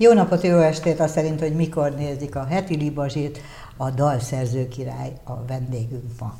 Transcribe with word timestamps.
Jó 0.00 0.12
napot, 0.12 0.42
jó 0.42 0.58
estét, 0.58 1.00
azt 1.00 1.14
szerint, 1.14 1.40
hogy 1.40 1.54
mikor 1.54 1.94
nézik 1.94 2.36
a 2.36 2.44
heti 2.44 2.76
libazsit, 2.76 3.40
a 3.76 3.90
dalszerző 3.90 4.68
király 4.68 5.12
a 5.24 5.44
vendégünk 5.46 6.18
ma. 6.20 6.38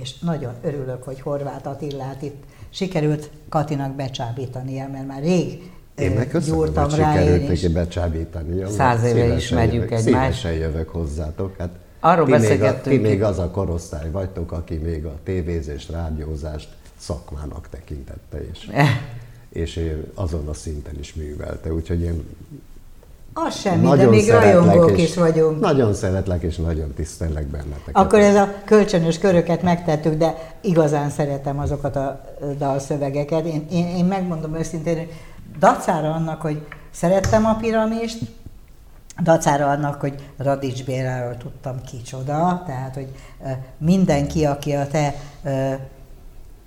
És 0.00 0.18
nagyon 0.18 0.52
örülök, 0.62 1.02
hogy 1.02 1.20
Horváth 1.20 1.68
Attillát 1.68 2.22
itt 2.22 2.42
sikerült 2.70 3.30
Katinak 3.48 3.94
becsábítania, 3.94 4.88
mert 4.88 5.06
már 5.06 5.22
rég 5.22 5.72
én 5.94 6.10
meg 6.10 6.28
köszönöm, 6.28 6.74
hogy 6.74 6.90
sikerült 6.90 7.48
neki 7.48 7.68
becsábítani. 7.68 8.64
Száz 8.70 9.02
éve 9.02 9.36
ismerjük 9.36 9.82
egymást. 9.82 10.02
Szívesen 10.04 10.52
jövök 10.52 10.88
hozzátok. 10.88 11.54
Hát 11.58 11.70
Arról 12.00 12.24
ti 12.24 12.30
beszélgettünk. 12.30 12.84
Még 12.84 12.98
a, 13.00 13.02
ti 13.02 13.08
még 13.08 13.22
az 13.22 13.38
a 13.38 13.50
korosztály 13.50 14.10
vagytok, 14.10 14.52
aki 14.52 14.74
még 14.74 15.04
a 15.04 15.18
tévézést, 15.24 15.90
rádiózást 15.90 16.68
szakmának 16.96 17.68
tekintette, 17.68 18.38
és, 18.52 18.70
és 19.48 19.90
azon 20.14 20.48
a 20.48 20.54
szinten 20.54 20.98
is 20.98 21.14
művelte. 21.14 21.72
Úgyhogy 21.72 22.00
én 22.00 22.24
az 23.34 23.60
semmi, 23.60 23.86
nagyon 23.86 24.04
de 24.04 24.10
még 24.10 24.30
rajongók 24.30 24.98
is 24.98 25.14
vagyunk. 25.14 25.60
Nagyon 25.60 25.94
szeretlek, 25.94 26.42
és 26.42 26.56
nagyon 26.56 26.92
tisztellek 26.96 27.46
benneteket. 27.46 27.96
Akkor 27.96 28.18
ez 28.18 28.34
a 28.34 28.52
kölcsönös 28.64 29.18
köröket 29.18 29.62
megtettük, 29.62 30.14
de 30.14 30.56
igazán 30.60 31.10
szeretem 31.10 31.58
azokat 31.58 31.96
a 31.96 32.20
dalszövegeket. 32.58 33.46
Én, 33.46 33.66
én, 33.70 33.86
én 33.86 34.04
megmondom 34.04 34.54
őszintén, 34.54 34.96
hogy 34.96 35.12
dacára 35.58 36.12
annak, 36.12 36.40
hogy 36.40 36.66
szerettem 36.90 37.46
a 37.46 37.54
piramist, 37.54 38.18
dacára 39.22 39.70
annak, 39.70 40.00
hogy 40.00 40.14
Radics 40.36 40.84
Béráról 40.84 41.36
tudtam 41.36 41.76
kicsoda, 41.86 42.62
tehát, 42.66 42.94
hogy 42.94 43.08
mindenki, 43.78 44.44
aki 44.44 44.72
a 44.72 44.86
te 44.86 45.14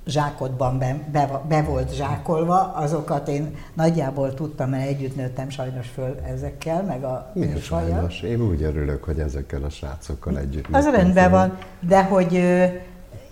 zsákodban 0.08 0.78
be, 0.78 1.00
be, 1.12 1.42
be 1.48 1.62
volt 1.62 1.96
zsákolva, 1.96 2.74
azokat 2.76 3.28
én 3.28 3.56
nagyjából 3.74 4.34
tudtam, 4.34 4.70
mert 4.70 4.88
együtt 4.88 5.16
nőttem 5.16 5.50
sajnos 5.50 5.88
föl 5.88 6.16
ezekkel, 6.34 6.84
meg 6.84 7.04
a 7.04 7.32
Miért 7.34 7.62
sajnos? 7.62 8.22
Én 8.22 8.42
úgy 8.42 8.64
örülök, 8.64 9.04
hogy 9.04 9.20
ezekkel 9.20 9.64
a 9.64 9.70
srácokkal 9.70 10.38
együtt 10.38 10.66
Az 10.72 10.90
rendben 10.90 11.32
van, 11.32 11.58
de 11.80 12.04
hogy 12.04 12.36
ö, 12.36 12.66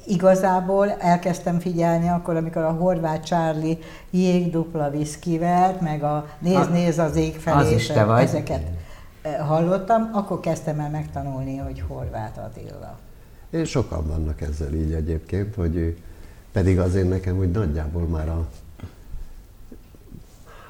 igazából 0.08 0.92
elkezdtem 0.92 1.60
figyelni 1.60 2.08
akkor, 2.08 2.36
amikor 2.36 2.62
a 2.62 2.72
horvát 2.72 3.26
Charlie 3.26 3.78
jég 4.10 4.52
dupla 4.52 4.90
viszkivel, 4.90 5.78
meg 5.82 6.04
a 6.04 6.26
néz, 6.40 6.68
néz 6.72 6.98
az 6.98 7.16
ég 7.16 7.36
felé, 7.36 7.66
az 7.66 7.72
is 7.72 7.88
te 7.88 8.04
vagy. 8.04 8.24
ezeket 8.24 8.62
hallottam, 9.40 10.10
akkor 10.14 10.40
kezdtem 10.40 10.80
el 10.80 10.90
megtanulni, 10.90 11.58
hogy 11.58 11.84
horvát 11.88 12.38
Attila. 12.38 12.98
És 13.50 13.70
sokan 13.70 14.08
vannak 14.08 14.42
ezzel 14.42 14.74
így 14.74 14.94
egyébként, 14.94 15.56
hogy 15.56 15.98
pedig 16.56 16.80
azért 16.80 17.10
nekem 17.10 17.38
úgy 17.38 17.52
nagyjából 17.52 18.02
már 18.02 18.30
a, 18.30 18.48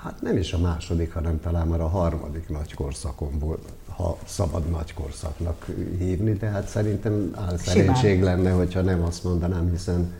hát 0.02 0.22
nem 0.22 0.38
is 0.38 0.53
a 0.53 0.58
második, 0.58 1.14
hanem 1.14 1.39
talán 1.42 1.67
már 1.67 1.81
a 1.81 1.88
harmadik 1.88 2.50
nagy 2.50 2.73
korszakom 2.73 3.39
volt, 3.39 3.72
ha 3.88 4.17
szabad 4.25 4.69
nagy 4.69 4.94
korszaknak 4.94 5.66
hívni, 5.97 6.33
de 6.33 6.47
hát 6.47 6.67
szerintem 6.67 7.31
álszerénység 7.36 8.22
lenne, 8.22 8.52
hogyha 8.52 8.81
nem 8.81 9.03
azt 9.03 9.23
mondanám, 9.23 9.69
hiszen 9.72 10.14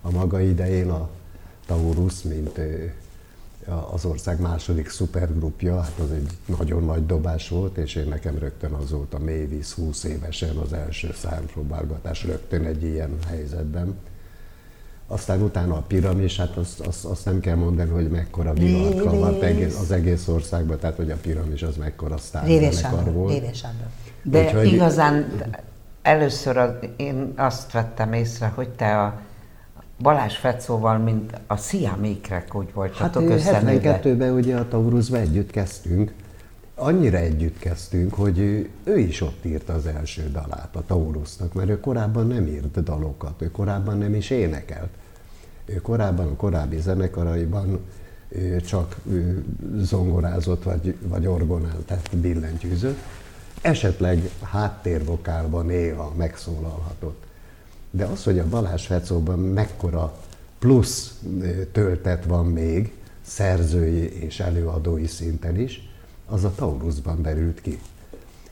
a 0.00 0.10
maga 0.10 0.40
idején 0.40 0.90
a 0.90 1.08
Taurus, 1.66 2.22
mint 2.22 2.60
az 3.92 4.04
ország 4.04 4.40
második 4.40 4.88
szupergrupja, 4.88 5.80
hát 5.80 5.98
az 5.98 6.10
egy 6.10 6.30
nagyon 6.58 6.84
nagy 6.84 7.06
dobás 7.06 7.48
volt, 7.48 7.76
és 7.76 7.94
én 7.94 8.08
nekem 8.08 8.38
rögtön 8.38 8.72
azóta 8.72 9.18
mélyvíz 9.18 9.72
20 9.72 10.04
évesen 10.04 10.56
az 10.56 10.72
első 10.72 11.12
számpróbálgatás 11.14 12.24
rögtön 12.24 12.64
egy 12.64 12.82
ilyen 12.82 13.18
helyzetben. 13.26 13.96
Aztán 15.08 15.42
utána 15.42 15.74
a 15.74 15.84
piramis, 15.86 16.36
hát 16.36 16.56
azt, 16.56 16.80
azt, 16.80 17.04
azt 17.04 17.24
nem 17.24 17.40
kell 17.40 17.56
mondani, 17.56 17.90
hogy 17.90 18.08
mekkora 18.08 18.52
viharka 18.52 19.18
van 19.18 19.34
az 19.80 19.90
egész 19.90 20.28
országban, 20.28 20.78
tehát 20.78 20.96
hogy 20.96 21.10
a 21.10 21.16
piramis 21.16 21.62
az 21.62 21.76
mekkora 21.76 22.18
sztárzenekar 22.18 23.12
volt. 23.12 23.32
Révés 23.32 23.58
Sándor. 23.58 23.86
De 24.22 24.44
Úgyhogy... 24.44 24.72
igazán 24.72 25.26
először 26.02 26.56
az, 26.56 26.70
én 26.96 27.32
azt 27.36 27.72
vettem 27.72 28.12
észre, 28.12 28.52
hogy 28.54 28.68
te 28.68 29.02
a 29.02 29.20
Balázs 29.98 30.36
Fecóval, 30.36 30.98
mint 30.98 31.40
a 31.46 31.56
Sziamékrek 31.56 32.54
úgy 32.54 32.72
voltatok 32.72 33.28
hát 33.28 33.38
összenőve. 33.38 34.00
72-ben 34.02 34.32
ugye 34.32 34.56
a 34.56 34.68
Taurusba 34.68 35.16
együtt 35.16 35.50
kezdtünk, 35.50 36.12
annyira 36.76 37.16
együtt 37.16 37.58
kezdtünk, 37.58 38.14
hogy 38.14 38.38
ő, 38.38 38.68
ő 38.84 38.98
is 38.98 39.20
ott 39.20 39.44
írta 39.44 39.72
az 39.72 39.86
első 39.86 40.30
dalát 40.30 40.76
a 40.76 40.82
Taurusnak, 40.86 41.52
mert 41.52 41.68
ő 41.68 41.80
korábban 41.80 42.26
nem 42.26 42.46
írt 42.46 42.82
dalokat, 42.82 43.42
ő 43.42 43.50
korábban 43.50 43.98
nem 43.98 44.14
is 44.14 44.30
énekelt. 44.30 44.90
Ő 45.64 45.74
korábban, 45.74 46.26
a 46.26 46.36
korábbi 46.36 46.80
zenekaraiban 46.80 47.80
ő 48.28 48.60
csak 48.60 48.96
ő 49.10 49.44
zongorázott, 49.78 50.62
vagy, 50.62 50.96
vagy 51.02 51.26
orgonált, 51.26 51.86
tehát 51.86 52.16
billentyűzött. 52.16 52.98
Esetleg 53.60 54.30
háttérvokálban 54.42 55.66
néha 55.66 56.12
megszólalhatott. 56.16 57.24
De 57.90 58.04
az, 58.04 58.24
hogy 58.24 58.38
a 58.38 58.48
Balázs 58.48 58.86
Fecóban 58.86 59.38
mekkora 59.38 60.16
plusz 60.58 61.20
töltet 61.72 62.24
van 62.24 62.46
még, 62.46 62.92
szerzői 63.22 64.22
és 64.24 64.40
előadói 64.40 65.06
szinten 65.06 65.60
is, 65.60 65.85
az 66.28 66.44
a 66.44 66.52
Taurusban 66.54 67.22
derült 67.22 67.60
ki. 67.60 67.78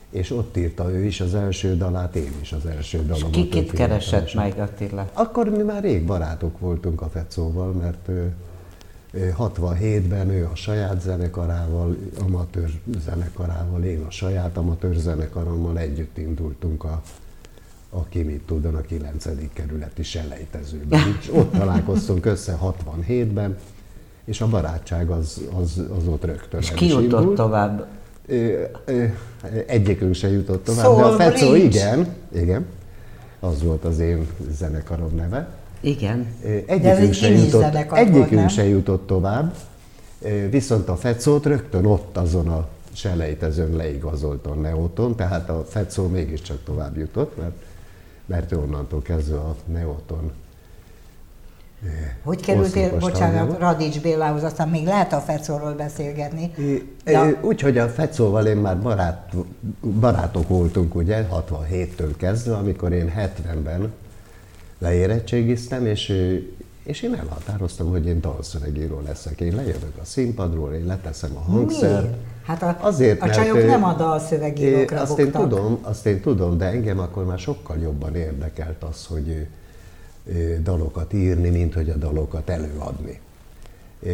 És 0.09 0.31
ott 0.31 0.57
írta 0.57 0.91
ő 0.91 1.03
is 1.03 1.21
az 1.21 1.35
első 1.35 1.77
dalát, 1.77 2.15
én 2.15 2.31
is 2.41 2.51
az 2.51 2.65
első 2.65 3.05
dalomat. 3.05 3.35
És 3.35 3.41
kikit 3.41 3.71
keresett 3.71 4.33
meg 4.33 4.59
Attila? 4.59 5.09
Akkor 5.13 5.49
mi 5.49 5.63
már 5.63 5.83
rég 5.83 6.05
barátok 6.05 6.59
voltunk 6.59 7.01
a 7.01 7.09
Fecóval, 7.09 7.71
mert 7.71 8.09
67-ben 9.13 10.29
ő 10.29 10.45
a 10.51 10.55
saját 10.55 11.01
zenekarával, 11.01 11.97
amatőr 12.25 12.71
zenekarával, 13.05 13.83
én 13.83 14.01
a 14.01 14.11
saját 14.11 14.57
amatőr 14.57 14.95
zenekarommal 14.95 15.79
együtt 15.79 16.17
indultunk 16.17 16.83
a, 16.83 17.01
aki 17.89 18.21
mit 18.23 18.41
tudon, 18.41 18.75
a 18.75 18.81
9. 18.81 19.25
kerületi 19.53 20.03
selejtezőben. 20.03 20.99
És 21.21 21.31
ott 21.33 21.51
találkoztunk 21.51 22.25
össze 22.25 22.59
67-ben, 22.61 23.57
és 24.25 24.41
a 24.41 24.47
barátság 24.47 25.09
az, 25.09 25.41
az, 25.61 25.81
az 25.97 26.07
ott 26.07 26.25
rögtön 26.25 26.59
És 26.59 26.71
ki 26.71 26.87
jutott 26.87 27.35
tovább? 27.35 27.87
Egyikünk 29.65 30.13
se 30.13 30.31
jutott 30.31 30.63
tovább, 30.63 30.83
szóval 30.83 31.17
de 31.17 31.23
a 31.23 31.29
Fecó 31.29 31.55
igen, 31.55 32.07
igen, 32.35 32.65
az 33.39 33.63
volt 33.63 33.85
az 33.85 33.99
én 33.99 34.27
zenekarom 34.57 35.15
neve. 35.15 35.47
Igen. 35.79 36.27
Egyikünk, 36.65 37.13
se 37.13 37.29
jutott, 37.29 37.75
egyikünk 37.91 38.49
se 38.49 38.63
jutott 38.63 39.07
tovább, 39.07 39.53
viszont 40.49 40.89
a 40.89 40.95
Fecót 40.95 41.45
rögtön 41.45 41.85
ott 41.85 42.17
azon 42.17 42.47
a 42.47 42.67
selejtezőn 42.93 43.75
leigazolt 43.75 44.45
a 44.45 44.53
Neoton, 44.53 45.15
tehát 45.15 45.49
a 45.49 45.65
Fecó 45.69 46.07
mégiscsak 46.07 46.57
tovább 46.63 46.97
jutott, 46.97 47.37
mert, 47.37 47.55
mert 48.25 48.51
onnantól 48.51 49.01
kezdve 49.01 49.37
a 49.37 49.55
Neoton 49.65 50.31
hogy 52.23 52.41
kerültél, 52.41 52.97
bocsánat, 52.97 53.59
Radics 53.59 54.01
Bélához, 54.01 54.43
aztán 54.43 54.69
még 54.69 54.85
lehet 54.85 55.13
a 55.13 55.19
Fecóról 55.19 55.73
beszélgetni. 55.73 56.51
De... 57.03 57.39
Úgy, 57.41 57.61
hogy 57.61 57.77
a 57.77 57.87
Fecóval 57.87 58.45
én 58.45 58.57
már 58.57 58.81
barát, 58.81 59.33
barátok 59.99 60.47
voltunk, 60.47 60.95
ugye, 60.95 61.27
67-től 61.31 62.11
kezdve, 62.17 62.55
amikor 62.55 62.91
én 62.91 63.13
70-ben 63.17 63.93
leérettségiztem, 64.79 65.85
és, 65.85 66.31
és 66.83 67.01
én 67.01 67.13
elhatároztam, 67.13 67.89
hogy 67.89 68.05
én 68.05 68.21
dalszövegíró 68.21 69.01
leszek. 69.05 69.41
Én 69.41 69.55
lejövök 69.55 69.97
a 70.01 70.05
színpadról, 70.05 70.73
én 70.73 70.85
leteszem 70.85 71.31
a 71.35 71.39
hangszert. 71.39 72.01
Miért? 72.01 72.17
Hát 72.45 72.61
a, 72.61 72.77
Azért, 72.79 73.21
a 73.21 73.29
csajok 73.29 73.55
mert, 73.55 73.67
nem 73.67 73.83
a 73.83 73.93
dalszövegírókra 73.93 75.01
azt 75.01 75.19
én 75.19 75.31
tudom, 75.31 75.79
azt 75.81 76.05
én 76.05 76.21
tudom, 76.21 76.57
de 76.57 76.65
engem 76.65 76.99
akkor 76.99 77.25
már 77.25 77.39
sokkal 77.39 77.77
jobban 77.77 78.15
érdekelt 78.15 78.83
az, 78.83 79.05
hogy 79.05 79.47
dalokat 80.63 81.13
írni, 81.13 81.49
mint 81.49 81.73
hogy 81.73 81.89
a 81.89 81.95
dalokat 81.95 82.49
előadni. 82.49 83.19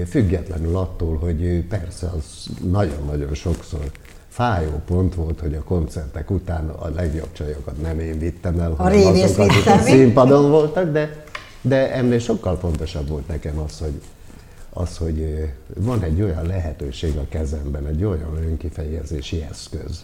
Függetlenül 0.07 0.77
attól, 0.77 1.17
hogy 1.17 1.63
persze 1.67 2.07
az 2.07 2.45
nagyon-nagyon 2.63 3.33
sokszor 3.33 3.91
fájó 4.27 4.81
pont 4.85 5.15
volt, 5.15 5.39
hogy 5.39 5.55
a 5.55 5.63
koncertek 5.63 6.31
után 6.31 6.69
a 6.69 6.89
legjobb 6.89 7.31
csajokat 7.31 7.81
nem 7.81 7.99
én 7.99 8.19
vittem 8.19 8.59
el, 8.59 8.71
a 8.71 8.75
hanem 8.75 9.05
azok, 9.05 9.37
akik 9.37 9.65
a 9.65 9.77
színpadon 9.77 10.49
voltak, 10.49 10.91
de, 10.91 11.23
de 11.61 11.93
ennél 11.93 12.19
sokkal 12.19 12.57
fontosabb 12.57 13.07
volt 13.07 13.27
nekem 13.27 13.59
az, 13.59 13.79
hogy, 13.79 14.01
az, 14.69 14.97
hogy 14.97 15.49
van 15.75 16.03
egy 16.03 16.21
olyan 16.21 16.45
lehetőség 16.45 17.17
a 17.17 17.25
kezemben, 17.29 17.87
egy 17.87 18.03
olyan 18.03 18.37
önkifejezési 18.43 19.45
eszköz, 19.49 20.03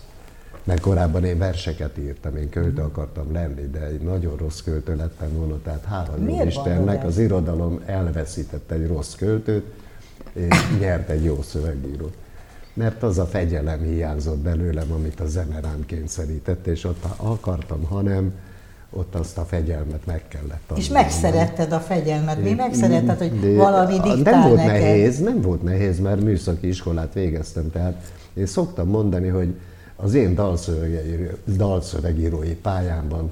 mert 0.67 0.81
korábban 0.81 1.23
én 1.23 1.37
verseket 1.37 1.97
írtam, 1.97 2.35
én 2.35 2.49
költő 2.49 2.81
akartam 2.81 3.31
lenni, 3.31 3.69
de 3.71 3.85
egy 3.85 4.01
nagyon 4.01 4.37
rossz 4.37 4.59
költő 4.61 4.95
lettem 4.95 5.33
volna, 5.33 5.59
tehát 5.63 5.83
hála 5.83 6.45
Istennek 6.45 7.03
az 7.05 7.17
irodalom 7.17 7.81
elveszített 7.85 8.71
egy 8.71 8.87
rossz 8.87 9.13
költőt, 9.13 9.65
és 10.33 10.55
nyert 10.79 11.09
egy 11.09 11.23
jó 11.23 11.41
szövegírót. 11.41 12.13
Mert 12.73 13.03
az 13.03 13.17
a 13.17 13.25
fegyelem 13.25 13.81
hiányzott 13.81 14.37
belőlem, 14.37 14.91
amit 14.91 15.19
a 15.19 15.27
zene 15.27 15.59
rám 15.59 15.85
kényszerített, 15.85 16.67
és 16.67 16.83
ott 16.83 17.05
akartam, 17.17 17.83
hanem 17.83 18.33
ott 18.89 19.15
azt 19.15 19.37
a 19.37 19.43
fegyelmet 19.43 20.05
meg 20.05 20.23
kellett 20.27 20.61
tanulni. 20.67 20.83
És 20.83 20.89
megszeretted 20.89 21.71
a 21.71 21.79
fegyelmet, 21.79 22.41
mi 22.43 22.53
megszeretted, 22.53 23.17
hogy 23.17 23.39
De 23.39 23.55
valami 23.55 23.99
diktál 23.99 24.33
Nem 24.33 24.41
volt 24.41 24.55
neked. 24.55 24.81
nehéz, 24.81 25.19
nem 25.19 25.41
volt 25.41 25.63
nehéz, 25.63 25.99
mert 25.99 26.21
műszaki 26.21 26.67
iskolát 26.67 27.13
végeztem, 27.13 27.71
tehát 27.71 28.11
én 28.33 28.45
szoktam 28.45 28.87
mondani, 28.87 29.27
hogy 29.27 29.55
az 29.97 30.13
én 30.13 30.35
dalszövegíró- 30.35 31.37
dalszövegírói 31.45 32.55
pályámban 32.55 33.31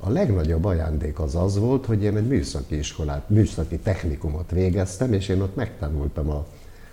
a 0.00 0.10
legnagyobb 0.10 0.64
ajándék 0.64 1.18
az 1.18 1.34
az 1.34 1.58
volt, 1.58 1.86
hogy 1.86 2.02
én 2.02 2.16
egy 2.16 2.26
műszaki 2.26 2.78
iskolát, 2.78 3.28
műszaki 3.28 3.78
technikumot 3.78 4.50
végeztem, 4.50 5.12
és 5.12 5.28
én 5.28 5.40
ott 5.40 5.56
megtanultam 5.56 6.30
a, 6.30 6.46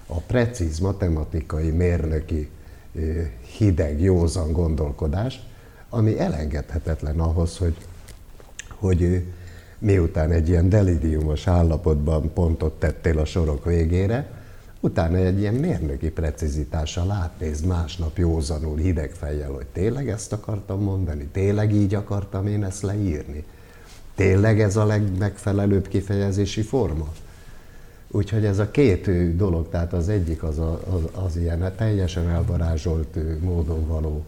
a 0.07 0.19
precíz 0.19 0.79
matematikai, 0.79 1.69
mérnöki, 1.69 2.49
hideg, 3.57 4.01
józan 4.01 4.51
gondolkodást, 4.51 5.43
ami 5.89 6.19
elengedhetetlen 6.19 7.19
ahhoz, 7.19 7.57
hogy 7.57 7.75
hogy 8.83 9.23
miután 9.79 10.31
egy 10.31 10.49
ilyen 10.49 10.69
delidiumos 10.69 11.47
állapotban 11.47 12.33
pontot 12.33 12.79
tettél 12.79 13.19
a 13.19 13.25
sorok 13.25 13.65
végére, 13.65 14.42
utána 14.83 15.17
egy 15.17 15.39
ilyen 15.39 15.53
mérnöki 15.53 16.09
precizitással 16.09 17.11
átnézd 17.11 17.65
másnap 17.65 18.17
józanul 18.17 18.77
hideg 18.77 19.11
fejjel, 19.11 19.51
hogy 19.51 19.65
tényleg 19.65 20.09
ezt 20.09 20.33
akartam 20.33 20.81
mondani, 20.81 21.27
tényleg 21.31 21.73
így 21.73 21.93
akartam 21.93 22.47
én 22.47 22.63
ezt 22.63 22.81
leírni, 22.81 23.43
tényleg 24.15 24.61
ez 24.61 24.75
a 24.75 24.85
legmegfelelőbb 24.85 25.87
kifejezési 25.87 26.61
forma. 26.61 27.07
Úgyhogy 28.07 28.45
ez 28.45 28.59
a 28.59 28.71
két 28.71 29.35
dolog, 29.35 29.69
tehát 29.69 29.93
az 29.93 30.09
egyik 30.09 30.43
az, 30.43 30.59
a, 30.59 30.81
az, 30.89 31.23
az 31.25 31.35
ilyen 31.37 31.73
teljesen 31.77 32.29
elvarázsolt 32.29 33.41
módon 33.41 33.87
való 33.87 34.25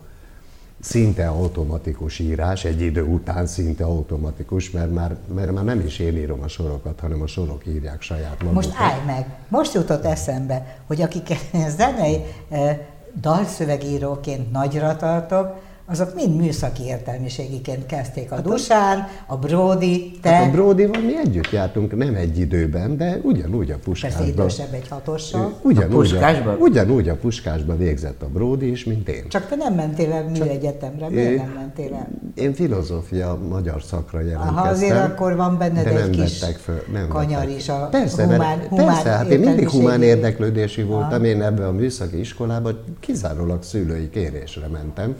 szinte 0.85 1.27
automatikus 1.27 2.19
írás, 2.19 2.65
egy 2.65 2.81
idő 2.81 3.03
után 3.03 3.47
szinte 3.47 3.83
automatikus, 3.83 4.71
mert 4.71 4.93
már, 4.93 5.15
mert 5.35 5.51
már 5.51 5.63
nem 5.63 5.79
is 5.79 5.99
én 5.99 6.17
írom 6.17 6.41
a 6.41 6.47
sorokat, 6.47 6.99
hanem 6.99 7.21
a 7.21 7.27
sorok 7.27 7.65
írják 7.67 8.01
saját 8.01 8.43
magukat. 8.43 8.53
Most 8.53 8.75
állj 8.77 9.05
meg, 9.05 9.25
most 9.47 9.73
jutott 9.73 10.05
eszembe, 10.05 10.77
hogy 10.87 11.01
akik 11.01 11.27
zenei 11.77 12.23
eh, 12.49 12.79
dalszövegíróként 13.21 14.51
nagyra 14.51 14.95
tartok, 14.95 15.55
azok 15.87 16.15
mind 16.15 16.35
műszaki 16.35 16.83
értelmiségiként 16.83 17.85
kezdték. 17.85 18.31
A 18.31 18.41
Dusán, 18.41 19.07
a 19.27 19.37
Brody, 19.37 20.19
te, 20.21 20.29
Hát 20.29 20.47
a 20.47 20.51
Brodyval 20.51 21.01
mi 21.01 21.17
együtt 21.17 21.49
jártunk, 21.51 21.95
nem 21.95 22.15
egy 22.15 22.39
időben, 22.39 22.97
de 22.97 23.19
ugyanúgy 23.23 23.71
a 23.71 23.73
persze 23.73 23.83
puskásban. 23.89 24.27
idősebb 24.27 24.73
egy 24.73 24.87
hatossal. 24.87 25.53
Ugyanúgy 25.61 25.93
A 25.93 25.97
Puskásban? 25.97 26.57
ugyanúgy 26.59 27.09
a 27.09 27.15
puskásban 27.15 27.77
végzett 27.77 28.21
a 28.21 28.27
Brody 28.27 28.69
is, 28.71 28.83
mint 28.83 29.09
én. 29.09 29.23
Csak 29.29 29.47
te 29.47 29.55
nem 29.55 29.73
mentél 29.73 30.11
el 30.11 30.23
műegyetemre, 30.29 31.09
miért 31.09 31.37
nem 31.37 31.51
mentél 31.55 31.93
el? 31.93 32.07
Én 32.35 32.53
filozófia 32.53 33.39
magyar 33.49 33.83
szakra 33.83 34.19
jelentkeztem. 34.19 34.57
Aha, 34.57 34.67
azért 34.69 34.97
akkor 34.97 35.35
van 35.35 35.57
benned 35.57 35.87
egy 35.87 35.93
nem 35.93 36.11
kis 36.11 36.43
föl, 36.63 36.81
nem 36.93 37.07
kanyar 37.07 37.49
is 37.49 37.69
a 37.69 37.87
persze, 37.91 38.23
humán- 38.23 38.39
mert, 38.39 38.67
humán 38.67 38.85
persze, 38.85 39.09
hát 39.09 39.27
én 39.27 39.39
mindig 39.39 39.69
humán 39.69 40.01
érdeklődésű 40.03 40.85
voltam, 40.85 41.23
én 41.23 41.41
ebbe 41.41 41.67
a 41.67 41.71
műszaki 41.71 42.19
iskolába 42.19 42.69
kizárólag 42.99 43.63
szülői 43.63 44.09
kérésre 44.09 44.67
mentem, 44.67 45.15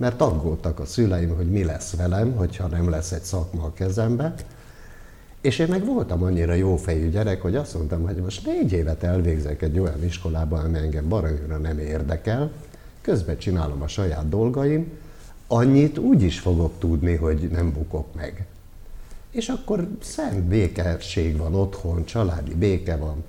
mert 0.00 0.20
aggódtak 0.20 0.80
a 0.80 0.84
szüleim, 0.84 1.36
hogy 1.36 1.50
mi 1.50 1.64
lesz 1.64 1.96
velem, 1.96 2.32
hogyha 2.32 2.66
nem 2.66 2.90
lesz 2.90 3.12
egy 3.12 3.22
szakma 3.22 3.64
a 3.64 3.72
kezembe. 3.72 4.34
És 5.40 5.58
én 5.58 5.66
meg 5.68 5.84
voltam 5.84 6.22
annyira 6.22 6.54
jófejű 6.54 7.10
gyerek, 7.10 7.42
hogy 7.42 7.54
azt 7.54 7.74
mondtam, 7.74 8.06
hogy 8.06 8.16
most 8.16 8.46
négy 8.46 8.72
évet 8.72 9.02
elvégzek 9.02 9.62
egy 9.62 9.78
olyan 9.78 10.04
iskolában, 10.04 10.64
ami 10.64 10.78
engem 10.78 11.08
baromira 11.08 11.56
nem 11.56 11.78
érdekel, 11.78 12.50
közben 13.00 13.38
csinálom 13.38 13.82
a 13.82 13.88
saját 13.88 14.28
dolgaim, 14.28 14.90
annyit 15.46 15.98
úgy 15.98 16.22
is 16.22 16.38
fogok 16.38 16.72
tudni, 16.78 17.14
hogy 17.14 17.48
nem 17.52 17.72
bukok 17.72 18.14
meg. 18.14 18.46
És 19.30 19.48
akkor 19.48 19.88
szent 20.02 20.42
békesség 20.42 21.36
van 21.36 21.54
otthon, 21.54 22.04
családi 22.04 22.54
béke 22.54 22.96
van, 22.96 23.24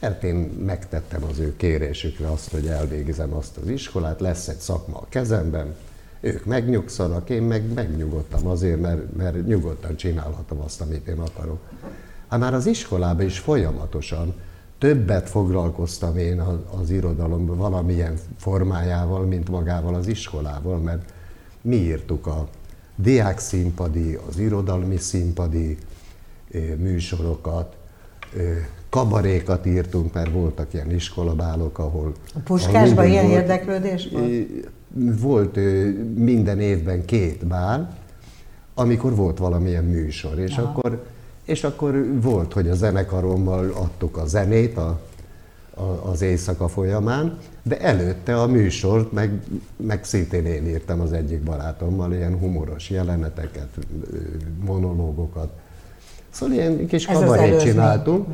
mert 0.00 0.24
én 0.24 0.36
megtettem 0.64 1.24
az 1.24 1.38
ő 1.38 1.56
kérésükre 1.56 2.30
azt, 2.30 2.50
hogy 2.50 2.66
elvégzem 2.66 3.34
azt 3.34 3.56
az 3.56 3.68
iskolát, 3.68 4.20
lesz 4.20 4.48
egy 4.48 4.58
szakma 4.58 4.98
a 4.98 5.06
kezemben, 5.08 5.74
ők 6.20 6.44
megnyugszanak, 6.44 7.30
én 7.30 7.42
meg 7.42 7.72
megnyugodtam 7.72 8.46
azért, 8.46 8.80
mert, 8.80 9.16
mert 9.16 9.46
nyugodtan 9.46 9.96
csinálhatom 9.96 10.60
azt, 10.60 10.80
amit 10.80 11.06
én 11.06 11.18
akarok. 11.18 11.58
Hát 12.28 12.40
már 12.40 12.54
az 12.54 12.66
iskolában 12.66 13.24
is 13.26 13.38
folyamatosan 13.38 14.34
többet 14.78 15.28
foglalkoztam 15.28 16.16
én 16.16 16.40
az, 16.40 16.56
az 16.80 16.90
irodalom 16.90 17.46
valamilyen 17.46 18.14
formájával, 18.36 19.24
mint 19.24 19.48
magával 19.48 19.94
az 19.94 20.06
iskolával, 20.06 20.78
mert 20.78 21.12
mi 21.60 21.76
írtuk 21.76 22.26
a 22.26 22.48
diák 22.96 23.38
színpadi, 23.38 24.18
az 24.28 24.38
irodalmi 24.38 24.96
színpadi 24.96 25.78
műsorokat, 26.76 27.76
kabarékat 28.88 29.66
írtunk, 29.66 30.12
mert 30.12 30.32
voltak 30.32 30.74
ilyen 30.74 30.90
iskolabálok, 30.90 31.78
ahol... 31.78 32.12
A 32.34 32.38
Puskásban 32.44 32.98
ahol 32.98 33.10
ilyen 33.10 33.26
volt- 33.26 33.40
érdeklődés 33.40 34.08
volt? 34.12 34.30
Volt 35.20 35.58
minden 36.14 36.60
évben 36.60 37.04
két 37.04 37.46
bál, 37.46 37.96
amikor 38.74 39.14
volt 39.14 39.38
valamilyen 39.38 39.84
műsor, 39.84 40.38
és 40.38 40.56
akkor, 40.56 41.04
és 41.44 41.64
akkor 41.64 42.06
volt, 42.20 42.52
hogy 42.52 42.68
a 42.68 42.74
zenekarommal 42.74 43.70
adtuk 43.74 44.16
a 44.16 44.26
zenét 44.26 44.76
a, 44.76 45.00
a, 45.74 46.10
az 46.10 46.22
éjszaka 46.22 46.68
folyamán, 46.68 47.38
de 47.62 47.80
előtte 47.80 48.40
a 48.40 48.46
műsort 48.46 49.12
meg, 49.12 49.42
meg 49.76 50.04
szintén 50.04 50.46
én 50.46 50.66
írtam 50.66 51.00
az 51.00 51.12
egyik 51.12 51.40
barátommal, 51.40 52.12
ilyen 52.12 52.38
humoros 52.38 52.90
jeleneteket, 52.90 53.68
monológokat. 54.64 55.52
Szóval 56.30 56.54
ilyen 56.54 56.86
kis 56.86 57.06
kabarét 57.06 57.60
csináltunk, 57.60 58.26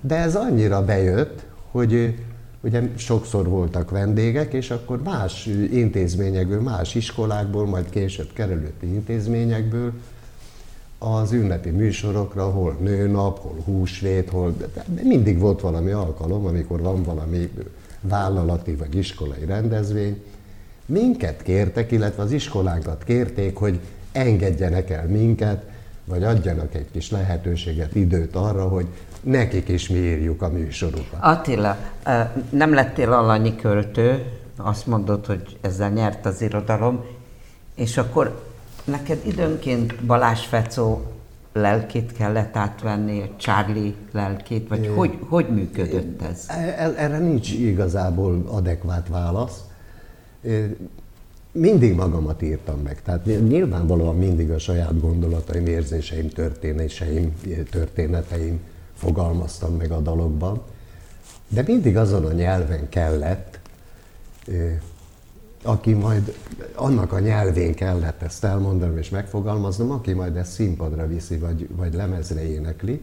de 0.00 0.16
ez 0.16 0.34
annyira 0.34 0.84
bejött, 0.84 1.44
hogy 1.70 2.14
ugye 2.62 2.82
sokszor 2.96 3.48
voltak 3.48 3.90
vendégek, 3.90 4.52
és 4.52 4.70
akkor 4.70 5.02
más 5.02 5.46
intézményekből, 5.72 6.60
más 6.60 6.94
iskolákból, 6.94 7.66
majd 7.66 7.90
később 7.90 8.32
kerülőtti 8.32 8.86
intézményekből 8.86 9.92
az 10.98 11.32
ünnepi 11.32 11.70
műsorokra, 11.70 12.50
hol 12.50 12.76
nőnap, 12.80 13.38
hol 13.38 13.56
húsvét, 13.64 14.30
hol, 14.30 14.54
de 14.74 15.02
mindig 15.02 15.38
volt 15.38 15.60
valami 15.60 15.90
alkalom, 15.90 16.46
amikor 16.46 16.80
van 16.80 17.02
valami 17.02 17.50
vállalati 18.00 18.74
vagy 18.74 18.94
iskolai 18.94 19.44
rendezvény. 19.44 20.22
Minket 20.86 21.42
kértek, 21.42 21.90
illetve 21.90 22.22
az 22.22 22.32
iskolánkat 22.32 23.04
kérték, 23.04 23.56
hogy 23.56 23.80
engedjenek 24.12 24.90
el 24.90 25.06
minket, 25.06 25.64
vagy 26.04 26.22
adjanak 26.22 26.74
egy 26.74 26.90
kis 26.90 27.10
lehetőséget, 27.10 27.94
időt 27.94 28.36
arra, 28.36 28.68
hogy 28.68 28.86
nekik 29.22 29.68
is 29.68 29.88
mi 29.88 29.98
írjuk 29.98 30.42
a 30.42 30.48
műsorokat. 30.48 31.18
Attila, 31.20 31.76
nem 32.50 32.74
lettél 32.74 33.12
alanyi 33.12 33.56
költő, 33.56 34.24
azt 34.56 34.86
mondod, 34.86 35.26
hogy 35.26 35.56
ezzel 35.60 35.90
nyert 35.90 36.26
az 36.26 36.42
irodalom, 36.42 37.04
és 37.74 37.96
akkor 37.96 38.42
neked 38.84 39.18
időnként 39.26 40.04
Balázs 40.04 40.46
Fecó 40.46 41.02
lelkét 41.52 42.12
kellett 42.12 42.56
átvenni, 42.56 43.30
Charlie 43.36 43.94
lelkét, 44.12 44.68
vagy 44.68 44.90
hogy, 44.96 45.18
hogy 45.28 45.48
működött 45.48 46.22
ez? 46.22 46.44
E- 46.48 46.94
Erre 46.96 47.18
nincs 47.18 47.50
igazából 47.52 48.42
adekvát 48.46 49.08
válasz. 49.08 49.60
É, 50.40 50.76
Mindig 51.52 51.94
magamat 51.94 52.42
írtam 52.42 52.80
meg, 52.80 53.02
tehát 53.02 53.24
nyilvánvalóan 53.24 54.16
mindig 54.16 54.50
a 54.50 54.58
saját 54.58 55.00
gondolataim, 55.00 55.66
érzéseim, 55.66 56.28
történéseim, 56.28 57.34
történeteim 57.70 58.60
fogalmaztam 59.02 59.76
meg 59.76 59.90
a 59.90 60.00
dalokban, 60.00 60.62
de 61.48 61.62
mindig 61.66 61.96
azon 61.96 62.24
a 62.24 62.32
nyelven 62.32 62.88
kellett, 62.88 63.58
aki 65.62 65.92
majd 65.92 66.36
annak 66.74 67.12
a 67.12 67.18
nyelvén 67.18 67.74
kellett 67.74 68.22
ezt 68.22 68.44
elmondanom 68.44 68.96
és 68.96 69.08
megfogalmaznom, 69.10 69.90
aki 69.90 70.12
majd 70.12 70.36
ezt 70.36 70.52
színpadra 70.52 71.06
viszi, 71.06 71.36
vagy, 71.36 71.68
vagy 71.76 71.94
lemezre 71.94 72.48
énekli, 72.48 73.00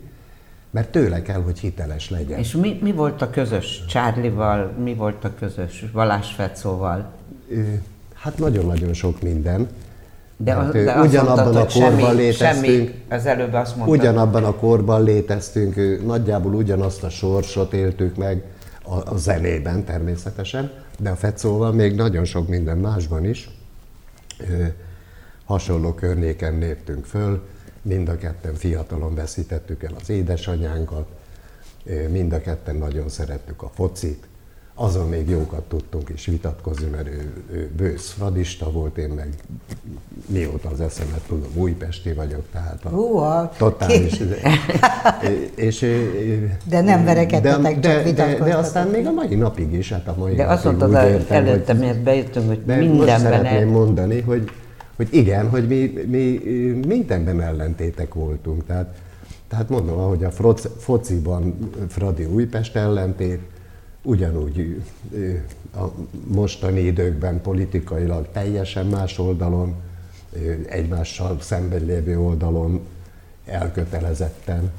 mert 0.69 0.91
tőle 0.91 1.21
kell, 1.21 1.41
hogy 1.41 1.59
hiteles 1.59 2.09
legyen. 2.09 2.39
És 2.39 2.51
mi, 2.55 2.79
mi 2.81 2.91
volt 2.91 3.21
a 3.21 3.29
közös 3.29 3.85
Charlie-val, 3.87 4.71
mi 4.83 4.93
volt 4.93 5.23
a 5.23 5.33
közös 5.35 5.85
Balázs 5.93 6.31
Fecóval? 6.31 7.11
Hát 8.13 8.37
nagyon-nagyon 8.37 8.93
sok 8.93 9.21
minden. 9.21 9.67
De, 10.43 10.53
Hát, 10.53 10.71
de 10.71 10.91
azt 10.91 11.07
ugyanabban 11.09 11.43
mondtad, 11.43 11.55
a 11.55 11.59
hogy 11.59 11.69
semmi, 11.71 11.95
korban 12.01 12.15
léteztünk. 12.15 12.65
semmi, 12.65 13.03
az 13.09 13.25
előbb 13.25 13.53
azt 13.53 13.75
mondtad, 13.75 13.99
Ugyanabban 13.99 14.43
a 14.43 14.55
korban 14.55 15.03
léteztünk, 15.03 16.05
nagyjából 16.05 16.53
ugyanazt 16.53 17.03
a 17.03 17.09
sorsot 17.09 17.73
éltük 17.73 18.15
meg 18.15 18.43
a, 18.83 19.13
a 19.13 19.17
zenében 19.17 19.83
természetesen, 19.83 20.71
de 20.99 21.09
a 21.09 21.15
Fecóval 21.15 21.71
még 21.71 21.95
nagyon 21.95 22.25
sok 22.25 22.47
minden 22.47 22.77
másban 22.77 23.25
is. 23.25 23.49
Ö, 24.39 24.63
hasonló 25.45 25.93
környéken 25.93 26.57
léptünk 26.57 27.05
föl, 27.05 27.43
mind 27.81 28.09
a 28.09 28.17
ketten 28.17 28.53
fiatalon 28.53 29.15
veszítettük 29.15 29.83
el 29.83 29.93
az 30.01 30.09
édesanyánkat, 30.09 31.07
mind 32.09 32.33
a 32.33 32.41
ketten 32.41 32.75
nagyon 32.75 33.09
szerettük 33.09 33.61
a 33.61 33.69
focit, 33.73 34.27
azon 34.81 35.07
még 35.09 35.29
jókat 35.29 35.61
tudtunk 35.61 36.09
is 36.09 36.25
vitatkozni, 36.25 36.87
mert 36.89 37.07
ő, 37.07 37.31
ő 37.51 37.69
bősz 37.77 38.09
fradista 38.11 38.71
volt, 38.71 38.97
én 38.97 39.09
meg 39.09 39.29
mióta 40.25 40.69
az 40.69 40.81
eszemet 40.81 41.21
tudom, 41.27 41.49
újpesti 41.53 42.13
vagyok, 42.13 42.43
tehát 42.51 42.85
a 42.85 42.89
Húha. 42.89 43.51
totális. 43.57 44.21
és, 45.55 45.85
de 46.65 46.81
nem 46.81 47.03
verekedtetek, 47.03 47.79
de, 47.79 47.93
csak 47.93 48.03
de, 48.03 48.11
de, 48.11 48.43
de 48.43 48.55
aztán 48.55 48.87
még 48.87 49.05
a 49.05 49.11
mai 49.11 49.35
napig 49.35 49.73
is, 49.73 49.91
hát 49.91 50.07
a 50.07 50.15
mai 50.17 50.35
De 50.35 50.45
azt 50.45 50.63
mondtad 50.63 50.91
értem, 50.91 51.45
előtte, 51.45 51.71
hogy- 51.71 51.81
miért 51.81 52.03
bejöttünk, 52.03 52.47
hogy 52.47 52.65
de 52.65 52.75
most 52.75 52.87
mindenben 52.87 53.19
szeretném 53.19 53.67
el... 53.67 53.67
mondani, 53.67 54.21
hogy, 54.21 54.49
hogy 54.95 55.07
igen, 55.11 55.49
hogy 55.49 55.67
mi, 55.67 55.93
mi 56.07 56.41
mindenben 56.87 57.41
ellentétek 57.41 58.13
voltunk. 58.13 58.65
Tehát, 58.65 58.95
tehát 59.47 59.69
mondom, 59.69 59.97
ahogy 59.97 60.23
a 60.23 60.31
froc, 60.31 60.67
fociban 60.77 61.69
Fradi 61.87 62.25
Újpest 62.25 62.75
ellentét, 62.75 63.39
ugyanúgy 64.01 64.81
a 65.75 65.85
mostani 66.27 66.79
időkben 66.79 67.41
politikailag 67.41 68.27
teljesen 68.31 68.85
más 68.85 69.19
oldalon, 69.19 69.75
egymással 70.67 71.37
szemben 71.41 71.85
lévő 71.85 72.19
oldalon 72.19 72.81
elkötelezetten. 73.45 74.71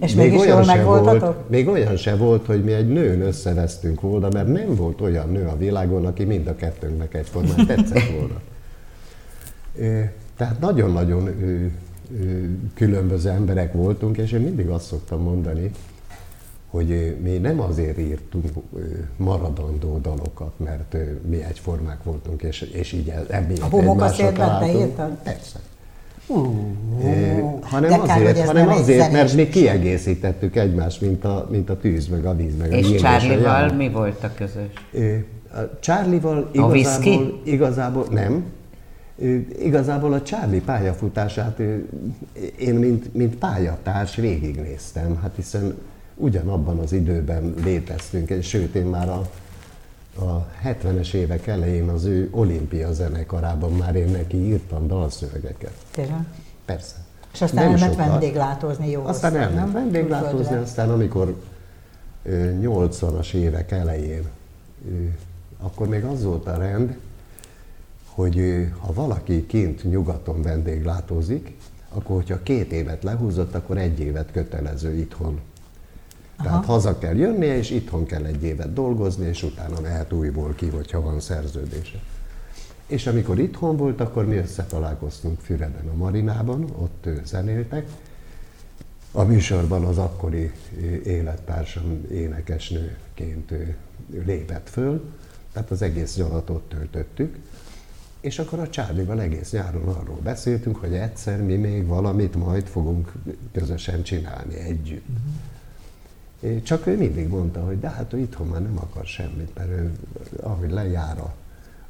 És 0.00 0.14
mégis 0.14 0.44
jól 0.44 0.62
se 0.62 0.82
volt, 0.82 1.48
még 1.48 1.68
olyan 1.68 1.96
se 1.96 2.16
volt, 2.16 2.46
hogy 2.46 2.64
mi 2.64 2.72
egy 2.72 2.88
nőn 2.88 3.20
összevesztünk 3.20 4.00
volna, 4.00 4.28
mert 4.32 4.48
nem 4.48 4.74
volt 4.74 5.00
olyan 5.00 5.28
nő 5.28 5.46
a 5.46 5.56
világon, 5.56 6.06
aki 6.06 6.24
mind 6.24 6.46
a 6.46 6.56
kettőnknek 6.56 7.14
egyformán 7.14 7.66
tetszett 7.66 8.10
volna. 8.18 8.40
Tehát 10.36 10.60
nagyon-nagyon 10.60 11.30
különböző 12.74 13.30
emberek 13.30 13.72
voltunk, 13.72 14.16
és 14.16 14.32
én 14.32 14.40
mindig 14.40 14.68
azt 14.68 14.86
szoktam 14.86 15.20
mondani, 15.20 15.70
hogy 16.72 17.16
mi 17.22 17.38
nem 17.38 17.60
azért 17.60 17.98
írtunk 17.98 18.44
maradandó 19.16 19.98
dalokat, 19.98 20.52
mert 20.56 20.96
mi 21.28 21.42
egyformák 21.42 22.02
voltunk, 22.02 22.42
és, 22.42 22.60
és 22.60 22.92
így 22.92 23.12
emiatt 23.28 23.60
A 23.62 23.66
homok 23.66 24.00
a 24.00 24.08
szélben 24.08 24.34
találtunk. 24.34 24.72
beírtad? 24.72 25.10
Persze. 25.22 25.58
É, 27.04 27.44
hanem 27.62 27.90
de 27.90 27.98
kár, 28.06 28.22
azért, 28.22 28.46
hanem 28.46 28.68
azért 28.68 29.12
mert 29.12 29.34
mi 29.34 29.48
kiegészítettük 29.48 30.56
egymást, 30.56 31.00
mint 31.00 31.24
a, 31.24 31.48
mint 31.50 31.70
a 31.70 31.76
tűz, 31.76 32.08
meg 32.08 32.26
a 32.26 32.36
víz, 32.36 32.56
meg 32.56 32.72
a 32.72 32.76
És 32.76 32.94
Csárlival 33.00 33.60
jár. 33.60 33.76
mi 33.76 33.88
volt 33.90 34.24
a 34.24 34.30
közös? 34.34 34.66
Charlie-val 35.80 36.50
whisky? 36.54 37.10
igazából, 37.10 37.40
igazából 37.44 38.06
nem. 38.10 38.44
Igazából 39.62 40.12
a 40.12 40.22
Charlie 40.22 40.60
pályafutását 40.60 41.58
én, 42.58 42.74
mint, 42.74 43.14
mint 43.14 43.36
pályatárs 43.36 44.16
végignéztem, 44.16 45.18
hát 45.22 45.32
hiszen 45.36 45.74
ugyanabban 46.14 46.78
az 46.78 46.92
időben 46.92 47.54
léteztünk, 47.64 48.30
és 48.30 48.48
sőt 48.48 48.74
én 48.74 48.86
már 48.86 49.08
a, 49.08 49.30
a 50.24 50.46
70-es 50.64 51.12
évek 51.12 51.46
elején 51.46 51.88
az 51.88 52.04
ő 52.04 52.28
olimpia 52.30 52.92
zenekarában 52.92 53.72
már 53.72 53.94
én 53.94 54.08
neki 54.08 54.36
írtam 54.36 54.86
dalszövegeket. 54.86 55.72
Tényleg? 55.90 56.24
Persze. 56.64 56.94
És 57.32 57.42
aztán 57.42 57.64
Nem 57.64 57.72
elment 57.74 57.92
sokat. 57.92 58.08
vendéglátozni 58.08 58.90
jó 58.90 59.04
Aztán 59.04 59.30
hosszan, 59.32 59.46
elment 59.46 59.72
nem? 59.72 59.82
vendéglátozni, 59.82 60.36
Külföldre. 60.36 60.62
aztán 60.64 60.90
amikor 60.90 61.36
ö, 62.22 62.50
80-as 62.60 63.32
évek 63.32 63.70
elején, 63.70 64.22
akkor 65.60 65.88
még 65.88 66.04
az 66.04 66.24
volt 66.24 66.46
a 66.46 66.56
rend, 66.56 66.96
hogy 68.14 68.66
ha 68.78 68.92
valaki 68.92 69.46
kint 69.46 69.84
nyugaton 69.90 70.42
vendéglátozik, 70.42 71.56
akkor 71.88 72.16
hogyha 72.16 72.42
két 72.42 72.72
évet 72.72 73.02
lehúzott, 73.02 73.54
akkor 73.54 73.78
egy 73.78 74.00
évet 74.00 74.32
kötelező 74.32 74.94
itthon. 74.94 75.40
Tehát 76.42 76.64
haza 76.64 76.98
kell 76.98 77.16
jönnie, 77.16 77.56
és 77.56 77.70
itthon 77.70 78.06
kell 78.06 78.24
egy 78.24 78.42
évet 78.42 78.72
dolgozni, 78.72 79.26
és 79.26 79.42
utána 79.42 79.80
mehet 79.80 80.12
újból 80.12 80.54
ki, 80.54 80.68
hogyha 80.68 81.00
van 81.00 81.20
szerződése. 81.20 81.98
És 82.86 83.06
amikor 83.06 83.38
itthon 83.38 83.76
volt, 83.76 84.00
akkor 84.00 84.26
mi 84.26 84.36
összetalálkoztunk 84.36 85.40
Füreden 85.40 85.88
a 85.88 85.96
Marinában, 85.96 86.64
ott 86.78 87.06
ő 87.06 87.22
zenéltek. 87.24 87.86
A 89.12 89.22
műsorban 89.22 89.84
az 89.84 89.98
akkori 89.98 90.52
élettársam 91.04 92.06
énekesnőként 92.10 93.50
ő 93.50 93.76
lépett 94.24 94.68
föl, 94.68 95.04
tehát 95.52 95.70
az 95.70 95.82
egész 95.82 96.16
nyarat 96.16 96.50
ott 96.50 96.68
töltöttük. 96.68 97.36
És 98.20 98.38
akkor 98.38 98.58
a 98.58 98.68
Csárlival 98.68 99.20
egész 99.20 99.50
nyáron 99.50 99.88
arról 99.88 100.18
beszéltünk, 100.22 100.76
hogy 100.76 100.94
egyszer 100.94 101.42
mi 101.42 101.54
még 101.54 101.86
valamit 101.86 102.34
majd 102.34 102.66
fogunk 102.66 103.12
közösen 103.52 104.02
csinálni 104.02 104.54
együtt. 104.54 105.06
É, 105.06 105.51
Csak 106.62 106.86
ő 106.86 106.96
mindig 106.96 107.28
mondta, 107.28 107.60
hogy 107.60 107.80
de 107.80 107.88
hát 107.88 108.12
ő 108.12 108.18
itthon 108.18 108.46
már 108.46 108.62
nem 108.62 108.78
akar 108.78 109.04
semmit, 109.04 109.50
mert 109.54 109.68
ő, 109.68 109.92
ahogy 110.40 110.70
lejár 110.70 111.18
a, 111.18 111.34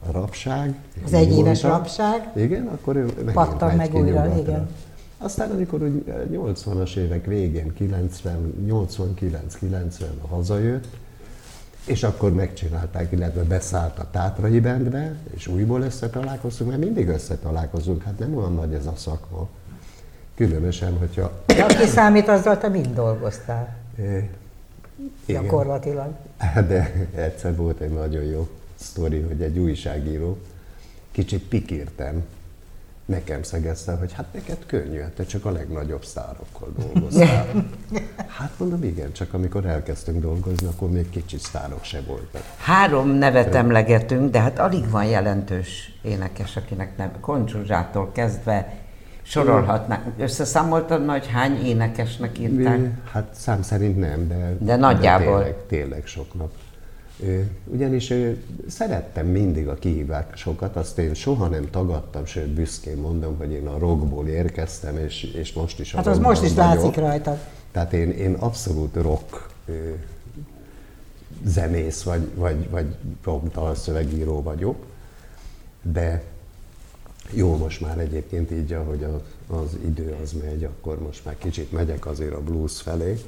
a 0.09 0.11
rabság. 0.11 0.75
Az 1.05 1.13
egyéves 1.13 1.63
rabság. 1.63 2.31
Igen, 2.35 2.67
akkor 2.67 2.97
ő 2.97 3.05
megint 3.05 3.33
Pattan 3.33 3.77
meg 3.77 3.95
újra, 3.95 4.07
nyugatra. 4.07 4.39
igen. 4.39 4.69
Aztán 5.19 5.51
amikor 5.51 5.83
úgy 5.83 6.05
80-as 6.33 6.97
évek 6.97 7.27
végén, 7.27 7.73
90, 7.75 8.55
89-90 8.69 10.05
hazajött, 10.29 10.87
és 11.87 12.03
akkor 12.03 12.33
megcsinálták, 12.33 13.13
illetve 13.13 13.43
beszállt 13.43 13.99
a 13.99 14.11
Tátrai 14.11 14.61
Bandbe, 14.61 15.15
és 15.35 15.47
újból 15.47 15.81
összetalálkoztunk, 15.81 16.71
mert 16.71 16.83
mindig 16.83 17.09
összetalálkozunk, 17.09 18.03
hát 18.03 18.19
nem 18.19 18.37
olyan 18.37 18.55
nagy 18.55 18.73
ez 18.73 18.87
a 18.87 18.93
szakma. 18.97 19.49
Különösen, 20.35 20.97
hogyha 20.99 21.33
De 21.47 21.65
aki 21.65 21.87
számít, 21.87 22.29
azzal 22.29 22.59
te 22.59 22.69
mind 22.69 22.95
dolgoztál, 22.95 23.77
igen. 25.25 25.43
gyakorlatilag. 25.43 26.13
De 26.69 27.09
egyszer 27.15 27.57
volt 27.57 27.81
egy 27.81 27.93
nagyon 27.93 28.25
jó 28.25 28.49
sztori, 28.75 29.21
hogy 29.21 29.43
egy 29.43 29.59
újságíró, 29.59 30.39
kicsit 31.11 31.43
pikírtem, 31.43 32.25
nekem 33.05 33.43
szegezte, 33.43 33.93
hogy 33.93 34.13
hát 34.13 34.33
neked 34.33 34.59
könnyű, 34.67 35.01
hát 35.01 35.11
te 35.11 35.25
csak 35.25 35.45
a 35.45 35.51
legnagyobb 35.51 36.05
sztárokkal 36.05 36.73
dolgoztál. 36.79 37.47
Hát 38.27 38.53
mondom, 38.59 38.83
igen, 38.83 39.13
csak 39.13 39.35
amikor 39.35 39.67
elkezdtünk 39.67 40.21
dolgozni, 40.21 40.67
akkor 40.67 40.91
még 40.91 41.11
kicsit 41.11 41.41
sztárok 41.41 41.85
se 41.85 42.01
voltak. 42.07 42.43
Három 42.57 43.09
nevet 43.09 43.55
emlegetünk, 43.55 44.31
de 44.31 44.41
hát 44.41 44.59
alig 44.59 44.91
van 44.91 45.05
jelentős 45.05 45.99
énekes, 46.03 46.57
akinek 46.57 46.97
nem. 46.97 47.11
Koncsuzsától 47.21 48.13
kezdve 48.13 48.82
sorolhatnánk. 49.33 50.03
Összeszámoltad, 50.19 51.09
hogy 51.11 51.27
hány 51.27 51.65
énekesnek 51.65 52.39
írták? 52.39 52.79
Mi- 52.79 52.89
Hát 53.13 53.29
szám 53.35 53.63
szerint 53.63 53.99
nem, 53.99 54.29
de, 54.29 54.57
De 54.59 54.77
nagyjából. 54.77 55.37
tényleg, 55.39 55.57
tényleg 55.67 56.07
soknak. 56.07 56.53
Ugyanis 57.65 58.13
szerettem 58.69 59.27
mindig 59.27 59.69
a 59.69 59.75
kihívásokat, 59.75 60.77
azt 60.77 60.99
én 60.99 61.15
soha 61.15 61.47
nem 61.47 61.71
tagadtam, 61.71 62.25
sőt 62.27 62.49
büszkén 62.49 62.97
mondom, 62.97 63.37
hogy 63.39 63.53
én 63.53 63.67
a 63.67 63.79
rockból 63.79 64.27
érkeztem, 64.27 64.97
és, 64.97 65.23
és 65.23 65.53
most 65.53 65.81
is 65.81 65.93
a 65.93 65.97
Hát 65.97 66.07
az 66.07 66.19
most 66.19 66.43
is 66.43 66.55
vagyok. 66.55 66.75
látszik 66.75 66.97
rajtad. 66.97 67.37
Tehát 67.73 67.93
én, 67.93 68.11
én 68.11 68.33
abszolút 68.35 68.97
rock 68.97 69.49
zenész 71.45 72.03
vagy, 72.03 72.29
vagy, 72.35 72.71
vagy 72.71 72.87
rock 73.25 73.53
dalszövegíró 73.53 74.43
vagyok, 74.43 74.77
de 75.83 76.23
jó, 77.35 77.57
most 77.57 77.81
már 77.81 77.99
egyébként 77.99 78.51
így, 78.51 78.73
ahogy 78.73 79.03
az, 79.05 79.57
az 79.59 79.77
idő 79.85 80.17
az 80.23 80.33
megy, 80.45 80.65
akkor 80.65 80.99
most 81.03 81.25
már 81.25 81.37
kicsit 81.39 81.73
megyek 81.73 82.07
azért 82.07 82.33
a 82.33 82.41
blues 82.41 82.81
felé, 82.81 83.19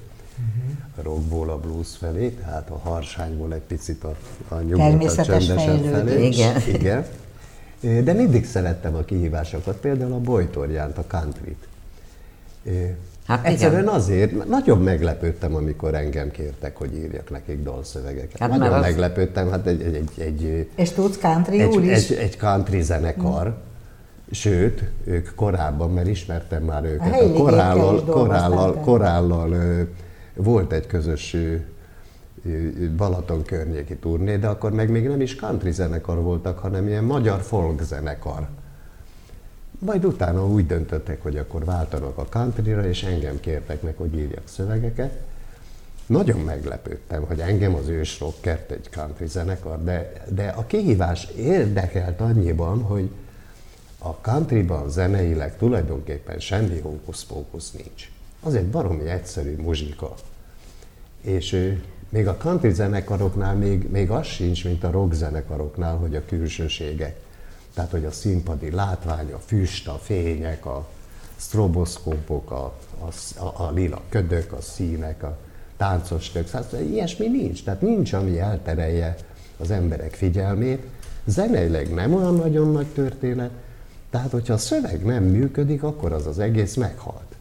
a 0.98 1.02
rockból 1.02 1.50
a 1.50 1.58
blues 1.58 1.96
felé, 1.98 2.28
tehát 2.28 2.70
a 2.70 2.76
harsányból 2.78 3.54
egy 3.54 3.60
picit 3.60 4.04
a, 4.04 4.16
a 4.48 4.60
nyugodtabb, 4.60 5.24
csendesebb 5.24 5.84
felé. 5.84 6.26
Igen. 6.26 6.60
Igen. 6.74 7.04
De 8.04 8.12
mindig 8.12 8.46
szerettem 8.46 8.94
a 8.94 9.00
kihívásokat, 9.04 9.76
például 9.76 10.12
a 10.12 10.18
Bojtorjánt, 10.20 10.98
a 10.98 11.04
countryt. 11.06 11.66
Hát 13.26 13.44
Egyszerűen 13.46 13.82
igen. 13.82 13.94
azért, 13.94 14.48
nagyon 14.48 14.78
meglepődtem, 14.82 15.54
amikor 15.54 15.94
engem 15.94 16.30
kértek, 16.30 16.76
hogy 16.76 16.94
írjak 16.94 17.30
nekik 17.30 17.62
dalszövegeket. 17.62 18.38
Hát 18.38 18.48
nagyon 18.50 18.72
az- 18.72 18.80
meglepődtem, 18.80 19.50
hát 19.50 19.66
egy, 19.66 19.82
egy, 19.82 19.94
egy, 20.18 20.44
egy, 20.44 20.68
És 20.74 20.90
tudsz 20.90 21.18
country 21.18 21.60
egy, 21.60 21.74
úr 21.74 21.82
is? 21.82 22.10
egy, 22.10 22.16
egy 22.18 22.36
country 22.36 22.82
zenekar, 22.82 23.56
sőt, 24.34 24.84
ők 25.04 25.34
korábban, 25.34 25.90
mert 25.90 26.06
ismertem 26.06 26.62
már 26.62 26.84
őket, 26.84 27.20
a 27.20 27.32
korállal, 27.32 28.04
korállal, 28.04 28.74
korállal 28.74 29.56
volt 30.34 30.72
egy 30.72 30.86
közös 30.86 31.36
Balaton 32.96 33.42
környéki 33.42 33.96
turné, 33.96 34.36
de 34.36 34.46
akkor 34.46 34.72
meg 34.72 34.90
még 34.90 35.08
nem 35.08 35.20
is 35.20 35.36
country 35.36 35.72
zenekar 35.72 36.22
voltak, 36.22 36.58
hanem 36.58 36.88
ilyen 36.88 37.04
magyar 37.04 37.40
folk 37.40 37.82
zenekar. 37.82 38.46
Majd 39.78 40.04
utána 40.04 40.46
úgy 40.46 40.66
döntöttek, 40.66 41.22
hogy 41.22 41.36
akkor 41.36 41.64
váltanak 41.64 42.18
a 42.18 42.24
countryra, 42.24 42.86
és 42.86 43.02
engem 43.02 43.40
kértek 43.40 43.82
meg, 43.82 43.94
hogy 43.96 44.14
írjak 44.14 44.48
szövegeket. 44.48 45.18
Nagyon 46.06 46.40
meglepődtem, 46.40 47.22
hogy 47.22 47.40
engem 47.40 47.74
az 47.74 47.88
ős 47.88 48.20
rockert 48.20 48.70
egy 48.70 48.88
country 48.90 49.26
zenekar, 49.26 49.84
de, 49.84 50.12
de 50.28 50.48
a 50.48 50.66
kihívás 50.66 51.28
érdekelt 51.36 52.20
annyiban, 52.20 52.82
hogy 52.82 53.10
a 54.04 54.18
countryban 54.20 54.90
zeneileg 54.90 55.56
tulajdonképpen 55.56 56.38
semmi 56.38 56.80
hókusz-pókusz 56.80 57.72
nincs. 57.72 58.10
Az 58.40 58.54
egy 58.54 58.66
baromi 58.66 59.08
egyszerű 59.08 59.56
muzsika. 59.56 60.14
És 61.20 61.52
ö, 61.52 61.70
még 62.08 62.26
a 62.28 62.36
country 62.36 62.72
zenekaroknál 62.72 63.54
még, 63.54 63.90
még 63.90 64.10
az 64.10 64.26
sincs, 64.26 64.64
mint 64.64 64.84
a 64.84 64.90
rock 64.90 65.12
zenekaroknál, 65.12 65.96
hogy 65.96 66.16
a 66.16 66.24
külsőségek. 66.26 67.20
Tehát, 67.74 67.90
hogy 67.90 68.04
a 68.04 68.10
színpadi 68.10 68.70
látvány, 68.70 69.32
a 69.32 69.38
füst, 69.38 69.88
a 69.88 69.98
fények, 70.02 70.66
a 70.66 70.86
stroboszkópok, 71.36 72.50
a, 72.50 72.74
a, 72.98 73.40
a, 73.44 73.62
a 73.62 73.70
lila 73.70 74.02
ködök, 74.08 74.52
a 74.52 74.60
színek, 74.60 75.22
a 75.22 75.38
táncos 75.76 76.30
tök, 76.30 76.46
szóval 76.46 76.80
ilyesmi 76.80 77.26
nincs. 77.26 77.64
Tehát 77.64 77.80
nincs, 77.80 78.12
ami 78.12 78.38
elterelje 78.38 79.16
az 79.56 79.70
emberek 79.70 80.14
figyelmét. 80.14 80.86
Zeneileg 81.24 81.94
nem 81.94 82.14
olyan 82.14 82.34
nagyon 82.34 82.72
nagy 82.72 82.86
történet, 82.86 83.50
tehát 84.14 84.30
hogyha 84.30 84.54
a 84.54 84.58
szöveg 84.58 85.04
nem 85.04 85.24
működik, 85.24 85.82
akkor 85.82 86.12
az 86.12 86.26
az 86.26 86.38
egész 86.38 86.74
meghalt. 86.74 87.36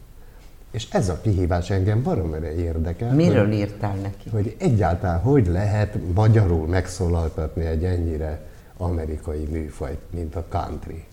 És 0.70 0.86
ez 0.90 1.08
a 1.08 1.20
kihívás 1.20 1.70
engem 1.70 2.02
baromere 2.02 2.54
érdekel. 2.54 3.14
Miről 3.14 3.46
hogy, 3.46 3.54
írtál 3.54 3.94
neki? 3.94 4.28
Hogy 4.30 4.56
egyáltalán 4.58 5.20
hogy 5.20 5.46
lehet 5.46 5.98
magyarul 6.14 6.66
megszólaltatni 6.66 7.64
egy 7.64 7.84
ennyire 7.84 8.40
amerikai 8.76 9.48
műfajt, 9.50 10.00
mint 10.10 10.36
a 10.36 10.44
country. 10.48 11.04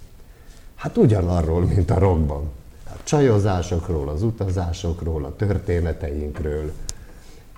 Hát 0.76 0.98
ugyanarról, 0.98 1.66
mint 1.66 1.92
a 1.92 2.00
rockban. 2.00 2.50
A 2.86 3.04
csajozásokról, 3.04 4.10
az 4.10 4.24
utazásokról, 4.24 5.26
a 5.26 5.36
történeteinkről, 5.36 6.72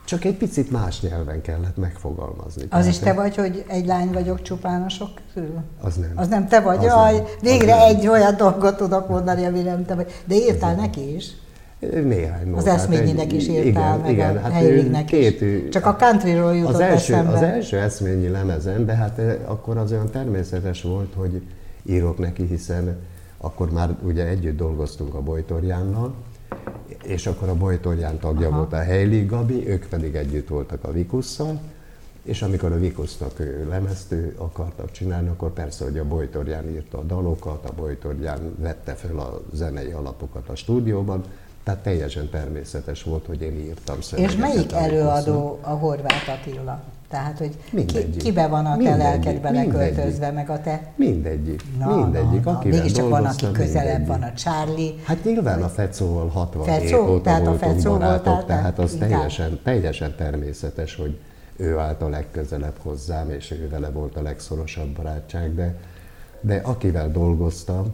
csak 0.06 0.26
egy 0.26 0.38
picit 0.38 0.72
más 0.72 1.02
nyelven 1.02 1.42
kellett 1.42 1.78
megfogalmazni. 1.78 2.64
Az 2.70 2.86
is 2.86 3.00
te 3.00 3.14
vagy, 3.14 3.36
hogy 3.36 3.64
egy 3.68 3.86
lány 3.86 4.12
vagyok 4.12 4.42
csupán 4.42 4.82
a 4.82 4.90
sok 4.90 5.10
közül? 5.34 5.62
Az 5.82 5.96
nem. 5.96 6.12
Az 6.16 6.28
nem 6.28 6.48
te 6.48 6.60
vagy? 6.62 6.78
Az 6.78 6.84
Jaj, 6.84 7.14
nem. 7.14 7.24
végre 7.42 7.76
az 7.76 7.90
egy 7.90 8.04
nem. 8.04 8.12
olyan 8.12 8.38
dolgot 8.38 8.78
tudok 8.78 9.10
mondani, 9.10 9.46
ami 9.46 9.62
nem 9.62 9.86
te 9.86 9.96
vagy. 9.96 10.22
De 10.26 10.36
írtál 10.36 10.76
neki 10.76 11.16
is? 11.16 11.32
Néhány 11.80 12.48
nótát. 12.48 12.62
Az 12.62 12.68
eszményinek 12.68 13.34
is 13.34 13.48
írtál, 13.48 13.64
igen, 13.70 14.00
meg 14.00 14.12
igen, 14.12 14.38
a 14.38 14.40
hát 14.40 14.52
helyignek 14.52 15.06
két, 15.06 15.42
is. 15.42 15.70
Csak 15.70 15.86
a 15.86 15.96
countryról 15.96 16.56
jutott 16.56 16.74
az 16.74 16.80
első, 16.80 17.14
eszembe. 17.14 17.34
Az 17.34 17.42
első 17.42 17.78
eszményi 17.78 18.28
lemezen, 18.28 18.86
de 18.86 18.94
hát 18.94 19.22
akkor 19.46 19.78
az 19.78 19.92
olyan 19.92 20.10
természetes 20.10 20.82
volt, 20.82 21.14
hogy 21.16 21.42
írok 21.84 22.18
neki, 22.18 22.46
hiszen 22.46 22.98
akkor 23.38 23.72
már 23.72 23.90
ugye 24.04 24.28
együtt 24.28 24.58
dolgoztunk 24.58 25.14
a 25.14 25.22
Bojtorjánnal, 25.22 26.14
és 27.06 27.28
akkor 27.28 27.50
a 27.50 27.56
Bojtorján 27.56 28.20
tagja 28.20 28.48
Aha. 28.48 28.58
volt 28.58 28.74
a 28.74 28.84
Heili 28.84 29.26
Gabi, 29.26 29.68
ők 29.68 29.86
pedig 29.86 30.16
együtt 30.16 30.48
voltak 30.48 30.84
a 30.84 30.92
Vikusszal, 30.92 31.60
és 32.24 32.42
amikor 32.42 32.72
a 32.72 32.80
Vikusznak 32.80 33.40
lemezt 33.70 34.16
akartak 34.38 34.92
csinálni, 34.92 35.28
akkor 35.28 35.54
persze, 35.54 35.84
hogy 35.84 35.98
a 35.98 36.06
Bojtorján 36.06 36.70
írta 36.70 36.98
a 36.98 37.04
dalokat, 37.04 37.70
a 37.70 37.74
Bojtorján 37.74 38.56
vette 38.58 38.94
fel 38.94 39.20
a 39.20 39.42
zenei 39.54 39.92
alapokat 39.92 40.50
a 40.50 40.56
stúdióban, 40.56 41.24
tehát 41.64 41.80
teljesen 41.80 42.30
természetes 42.30 43.04
volt, 43.04 43.26
hogy 43.26 43.42
én 43.42 43.60
írtam 43.60 44.02
szövegeket. 44.02 44.36
És 44.36 44.42
melyik 44.42 44.72
előadó 44.72 45.60
a 45.62 45.70
Horváth 45.70 46.30
Attila? 46.30 46.84
Tehát, 47.10 47.38
hogy 47.38 47.58
mindegyik. 47.72 48.12
ki, 48.12 48.18
kibe 48.18 48.48
van 48.48 48.66
a 48.66 48.78
te 48.78 48.96
lelked 48.96 49.42
beleköltözve, 49.42 50.32
meg 50.32 50.50
a 50.50 50.62
te... 50.62 50.92
Mindegyik, 50.96 51.64
na, 51.80 51.96
mindegyik. 51.96 52.44
Na, 52.44 52.52
na. 52.52 52.60
Mégiscsak 52.64 53.10
van, 53.10 53.26
aki 53.26 53.52
közelebb 53.52 53.98
mindegyik. 53.98 54.08
van, 54.08 54.22
a 54.22 54.34
Charlie. 54.34 54.94
Hát 55.04 55.24
nyilván 55.24 55.64
a 55.64 55.68
Fecóval 55.68 56.28
67 56.28 56.80
Fecó, 56.80 57.14
óta 57.14 57.22
tehát 57.22 57.42
voltunk 57.42 57.62
a 57.62 57.66
Fecó 57.66 57.92
barátok, 57.92 58.26
voltál, 58.26 58.46
tehát 58.46 58.80
az 58.80 58.96
teljesen, 59.00 59.60
teljesen 59.64 60.16
természetes, 60.16 60.96
hogy 60.96 61.20
ő 61.56 61.78
állt 61.78 62.02
a 62.02 62.10
legközelebb 62.10 62.78
hozzám, 62.84 63.30
és 63.30 63.52
ő 63.52 63.70
vele 63.70 63.90
volt 63.90 64.16
a 64.16 64.22
legszorosabb 64.22 64.96
barátság, 64.96 65.56
de, 65.56 65.76
de 66.42 66.56
akivel 66.64 67.12
dolgoztam, 67.12 67.94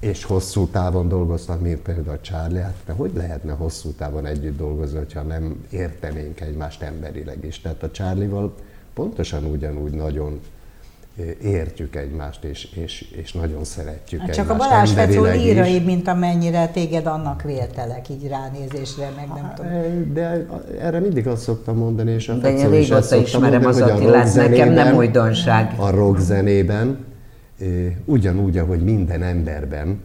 és 0.00 0.24
hosszú 0.24 0.66
távon 0.66 1.08
dolgoztak, 1.08 1.60
mint 1.60 1.78
például 1.78 2.16
a 2.16 2.20
Charlie, 2.20 2.60
hát 2.60 2.74
de 2.86 2.92
hogy 2.92 3.10
lehetne 3.14 3.52
hosszú 3.52 3.90
távon 3.90 4.26
együtt 4.26 4.56
dolgozni, 4.56 4.98
ha 5.14 5.22
nem 5.22 5.64
értenénk 5.70 6.40
egymást 6.40 6.82
emberileg 6.82 7.44
is. 7.44 7.60
Tehát 7.60 7.82
a 7.82 7.90
Charlie-val 7.90 8.54
pontosan 8.94 9.44
ugyanúgy 9.44 9.92
nagyon 9.92 10.40
értjük 11.42 11.96
egymást, 11.96 12.44
és, 12.44 12.64
és, 12.64 13.00
és 13.16 13.32
nagyon 13.32 13.64
szeretjük 13.64 14.20
hát 14.20 14.34
Csak 14.34 14.50
a 14.50 14.56
Balázs 14.56 14.90
Fecó 14.90 15.24
lírai, 15.24 15.80
mint 15.80 16.08
amennyire 16.08 16.68
téged 16.68 17.06
annak 17.06 17.42
véltelek, 17.42 18.08
így 18.08 18.28
ránézésre, 18.28 19.12
meg 19.16 19.28
nem 19.28 19.52
tudom. 19.54 20.12
De 20.12 20.46
erre 20.80 21.00
mindig 21.00 21.26
azt 21.26 21.42
szoktam 21.42 21.76
mondani, 21.76 22.10
és 22.10 22.28
a 22.28 22.34
De 22.34 22.52
én 22.52 22.70
régóta 22.70 23.16
ismerem 23.16 23.62
mondani, 23.62 23.90
az 23.90 23.90
Attilát, 23.90 24.34
nekem 24.34 24.72
nem 24.72 24.96
újdonság. 24.96 25.74
A 25.76 25.90
rock 25.90 26.18
zenében 26.18 27.04
ugyanúgy, 28.04 28.58
ahogy 28.58 28.84
minden 28.84 29.22
emberben 29.22 30.02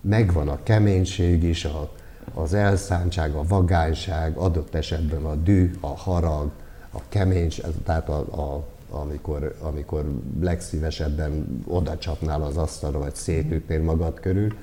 megvan 0.00 0.48
a 0.48 0.62
keménység 0.62 1.42
is, 1.42 1.64
a, 1.64 1.92
az 2.34 2.54
elszántság, 2.54 3.34
a 3.34 3.42
vagányság, 3.48 4.36
adott 4.36 4.74
esetben 4.74 5.24
a 5.24 5.34
dű, 5.34 5.70
a 5.80 5.86
harag, 5.96 6.50
a 6.90 6.98
keménység, 7.08 7.64
tehát 7.84 8.08
a, 8.08 8.18
a, 8.18 8.66
amikor, 8.90 9.54
amikor 9.60 10.04
legszívesebben 10.40 11.62
oda 11.66 11.98
csapnál 11.98 12.42
az 12.42 12.56
asztalra, 12.56 12.98
vagy 12.98 13.14
szétütnél 13.14 13.82
magad 13.82 14.20
körül. 14.20 14.54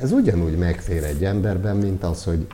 Ez 0.00 0.12
ugyanúgy 0.12 0.58
megfér 0.58 1.04
egy 1.04 1.24
emberben, 1.24 1.76
mint 1.76 2.04
az, 2.04 2.24
hogy 2.24 2.46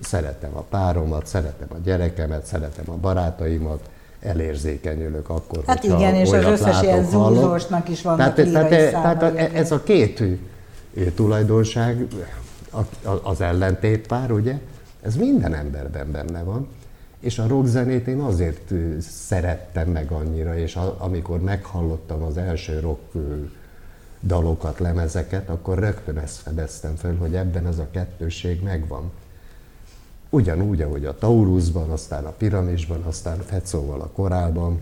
szeretem 0.00 0.56
a 0.56 0.60
páromat, 0.60 1.26
szeretem 1.26 1.68
a 1.70 1.78
gyerekemet, 1.84 2.44
szeretem 2.44 2.90
a 2.90 2.96
barátaimat, 2.96 3.90
elérzékenyülök 4.20 5.28
akkor, 5.28 5.62
Hát 5.66 5.84
igen, 5.84 6.14
és 6.14 6.32
az 6.32 6.44
összes 6.44 6.82
ilyen 6.82 7.04
zúzósnak 7.04 7.88
is 7.88 8.02
vannak 8.02 8.34
tehát, 8.34 8.52
tehát, 8.52 9.18
tehát 9.18 9.54
ez 9.54 9.72
a 9.72 9.82
két 9.82 10.22
tulajdonság, 11.14 12.06
az 13.22 13.40
ellentétpár, 13.40 14.32
ugye, 14.32 14.58
ez 15.02 15.16
minden 15.16 15.54
emberben 15.54 16.10
benne 16.10 16.42
van, 16.42 16.68
és 17.20 17.38
a 17.38 17.46
rockzenét 17.46 18.06
én 18.06 18.18
azért 18.18 18.72
szerettem 19.00 19.88
meg 19.88 20.10
annyira, 20.10 20.58
és 20.58 20.76
a, 20.76 20.96
amikor 20.98 21.40
meghallottam 21.40 22.22
az 22.22 22.36
első 22.36 22.80
rock 22.80 23.12
dalokat, 24.22 24.78
lemezeket, 24.78 25.48
akkor 25.48 25.78
rögtön 25.78 26.18
ezt 26.18 26.36
fedeztem 26.36 26.96
fel, 26.96 27.14
hogy 27.18 27.34
ebben 27.34 27.66
ez 27.66 27.78
a 27.78 27.86
kettőség 27.90 28.62
megvan. 28.62 29.10
Ugyanúgy, 30.30 30.82
ahogy 30.82 31.04
a 31.04 31.18
Taurusban, 31.18 31.90
aztán 31.90 32.24
a 32.24 32.30
Piramisban, 32.30 33.02
aztán 33.02 33.38
Fecóval 33.38 34.00
a 34.00 34.06
korában. 34.06 34.80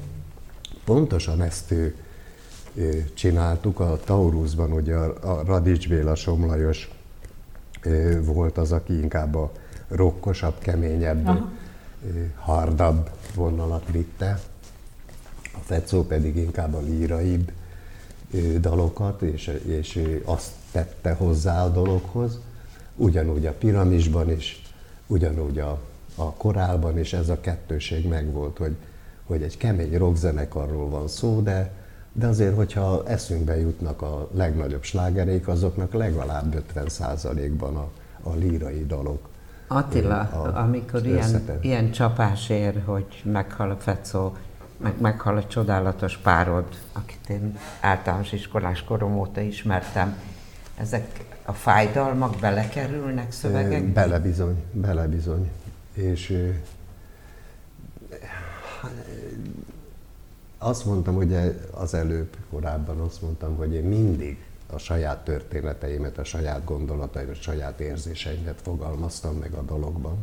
Pontosan 0.85 1.43
ezt 1.43 1.71
ő, 1.71 1.97
ő, 2.75 3.11
csináltuk. 3.15 3.81
A 3.81 4.01
Taurusban 4.05 4.73
ugye 4.73 4.95
a, 4.95 5.39
a 5.39 5.45
Radics 5.45 5.89
Béla 5.89 6.15
Somlajos 6.15 6.91
ő, 7.83 8.25
volt 8.25 8.59
az, 8.59 8.73
aki 8.73 8.99
inkább 9.01 9.35
a 9.35 9.53
rokkosabb, 9.89 10.59
keményebb, 10.59 11.29
ő, 12.07 12.33
hardabb 12.37 13.11
vonalat 13.35 13.85
vitte. 13.91 14.41
A 15.55 15.59
Fecó 15.63 16.03
pedig 16.03 16.37
inkább 16.37 16.75
a 16.75 16.81
líraibb 16.81 17.53
dalokat, 18.61 19.23
és, 19.23 19.61
és 19.67 20.21
azt 20.25 20.51
tette 20.73 21.13
hozzá 21.13 21.65
a 21.65 21.69
dologhoz. 21.69 22.41
Ugyanúgy 22.97 23.47
a 23.47 23.53
piramisban 23.53 24.31
is 24.31 24.66
ugyanúgy 25.07 25.59
a, 25.59 25.79
a 26.15 26.33
korálban, 26.33 26.99
és 26.99 27.13
ez 27.13 27.29
a 27.29 27.41
kettőség 27.41 28.09
megvolt, 28.09 28.59
hogy, 28.59 28.77
hogy 29.27 29.43
egy 29.43 29.57
kemény 29.57 29.97
rockzenekarról 29.97 30.89
van 30.89 31.09
szó, 31.09 31.41
de, 31.41 31.71
de 32.13 32.27
azért, 32.27 32.57
hogyha 32.57 33.03
eszünkbe 33.07 33.59
jutnak 33.61 34.03
a 34.03 34.29
legnagyobb 34.33 34.83
slágerék, 34.83 35.49
azoknak 35.49 35.93
legalább 35.93 36.65
50%-ban 36.75 37.77
a, 37.77 37.89
a 38.23 38.35
lírai 38.35 38.87
dalok. 38.87 39.29
Attila, 39.69 40.19
a 40.19 40.61
amikor 40.63 41.07
ilyen, 41.07 41.59
ilyen 41.61 41.91
csapás 41.91 42.49
ér, 42.49 42.83
hogy 42.85 43.23
meghal 43.25 43.71
a 43.71 43.77
Fecó, 43.77 44.37
meg 44.77 45.01
meghal 45.01 45.37
a 45.37 45.47
csodálatos 45.47 46.17
párod, 46.17 46.65
akit 46.93 47.29
én 47.29 47.59
általános 47.81 48.33
iskolás 48.33 48.83
korom 48.83 49.19
óta 49.19 49.41
ismertem, 49.41 50.17
ezek 50.77 51.36
a 51.47 51.53
fájdalmak 51.53 52.39
belekerülnek 52.41 53.33
szövegekbe? 53.33 53.93
Bele 53.93 54.19
bizony, 54.19 54.65
bele 54.73 55.07
bizony. 55.07 55.51
És 55.93 56.53
azt 60.59 60.85
mondtam, 60.85 61.15
hogy 61.15 61.37
az 61.71 61.95
előbb, 61.95 62.37
korábban 62.51 63.01
azt 63.01 63.23
mondtam, 63.23 63.57
hogy 63.57 63.73
én 63.73 63.85
mindig 63.85 64.45
a 64.67 64.79
saját 64.79 65.25
történeteimet, 65.25 66.19
a 66.19 66.25
saját 66.25 66.65
gondolataimat, 66.65 67.37
a 67.37 67.41
saját 67.41 67.81
érzéseimet 67.81 68.61
fogalmaztam 68.63 69.37
meg 69.37 69.53
a 69.53 69.63
dologban. 69.63 70.17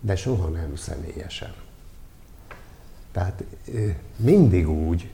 De 0.00 0.16
soha 0.16 0.48
nem 0.48 0.76
személyesen. 0.76 1.54
Tehát 3.12 3.44
mindig 4.16 4.68
úgy, 4.68 5.10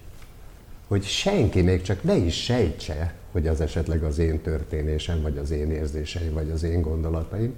hogy 0.88 1.04
senki 1.04 1.62
még 1.62 1.82
csak 1.82 2.02
ne 2.02 2.14
is 2.14 2.42
sejtse, 2.42 3.14
hogy 3.32 3.46
az 3.46 3.60
esetleg 3.60 4.02
az 4.02 4.18
én 4.18 4.40
történésem, 4.40 5.22
vagy 5.22 5.38
az 5.38 5.50
én 5.50 5.70
érzéseim, 5.70 6.32
vagy 6.32 6.50
az 6.50 6.62
én 6.62 6.80
gondolataim, 6.80 7.54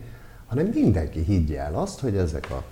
hanem 0.46 0.66
mindenki 0.66 1.22
higgye 1.22 1.60
el 1.60 1.74
azt, 1.74 2.00
hogy 2.00 2.16
ezek 2.16 2.46
a, 2.50 2.64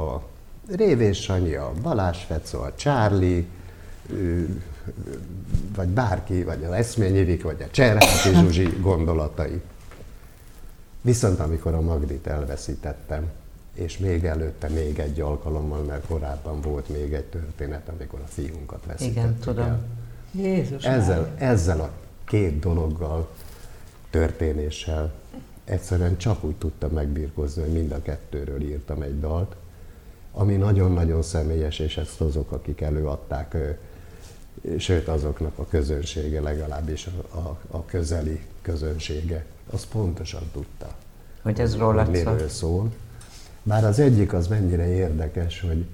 a 0.00 0.22
Révés 0.68 1.22
Sanyi, 1.22 1.54
a 1.54 1.72
Balázs 1.82 2.18
Fecó, 2.18 2.60
a 2.60 2.74
Charlie, 2.74 3.46
vagy 5.76 5.88
bárki, 5.88 6.42
vagy 6.42 6.64
az 6.64 6.72
Eszményivik, 6.72 7.42
vagy 7.42 7.62
a 7.62 7.70
Cserháti 7.70 8.34
Zsuzsi 8.40 8.68
gondolatai. 8.80 9.60
Viszont 11.00 11.40
amikor 11.40 11.74
a 11.74 11.80
Magdit 11.80 12.26
elveszítettem, 12.26 13.30
és 13.74 13.98
még 13.98 14.24
előtte 14.24 14.68
még 14.68 14.98
egy 14.98 15.20
alkalommal, 15.20 15.82
mert 15.82 16.06
korábban 16.06 16.60
volt 16.60 16.88
még 16.88 17.12
egy 17.12 17.24
történet, 17.24 17.88
amikor 17.88 18.20
a 18.20 18.26
fiunkat 18.26 18.84
veszítettük 18.86 19.16
Igen, 19.16 19.38
tudom. 19.38 19.64
el. 19.64 19.80
Jézus 20.30 20.84
Ezzel, 20.84 21.34
ezzel 21.38 21.80
a 21.80 21.90
két 22.24 22.58
dologgal, 22.58 23.28
történéssel 24.10 25.12
egyszerűen 25.64 26.16
csak 26.16 26.44
úgy 26.44 26.54
tudtam 26.56 26.90
megbírkozni, 26.90 27.62
hogy 27.62 27.72
mind 27.72 27.92
a 27.92 28.02
kettőről 28.02 28.62
írtam 28.62 29.02
egy 29.02 29.20
dalt, 29.20 29.56
ami 30.32 30.56
nagyon-nagyon 30.56 31.22
személyes, 31.22 31.78
és 31.78 31.96
ezt 31.96 32.20
azok, 32.20 32.52
akik 32.52 32.80
előadták, 32.80 33.56
sőt 34.78 35.08
azoknak 35.08 35.58
a 35.58 35.66
közönsége, 35.66 36.40
legalábbis 36.40 37.06
a, 37.06 37.36
a, 37.36 37.58
a 37.70 37.84
közeli 37.84 38.40
közönsége, 38.62 39.44
az 39.70 39.86
pontosan 39.86 40.42
tudta, 40.52 40.94
Hogy 41.42 41.60
ez 41.60 41.70
hogy 41.74 41.80
szól. 41.80 42.04
miről 42.04 42.48
szól. 42.48 42.90
Bár 43.66 43.84
az 43.84 43.98
egyik 43.98 44.32
az 44.32 44.46
mennyire 44.46 44.86
érdekes, 44.86 45.60
hogy 45.60 45.86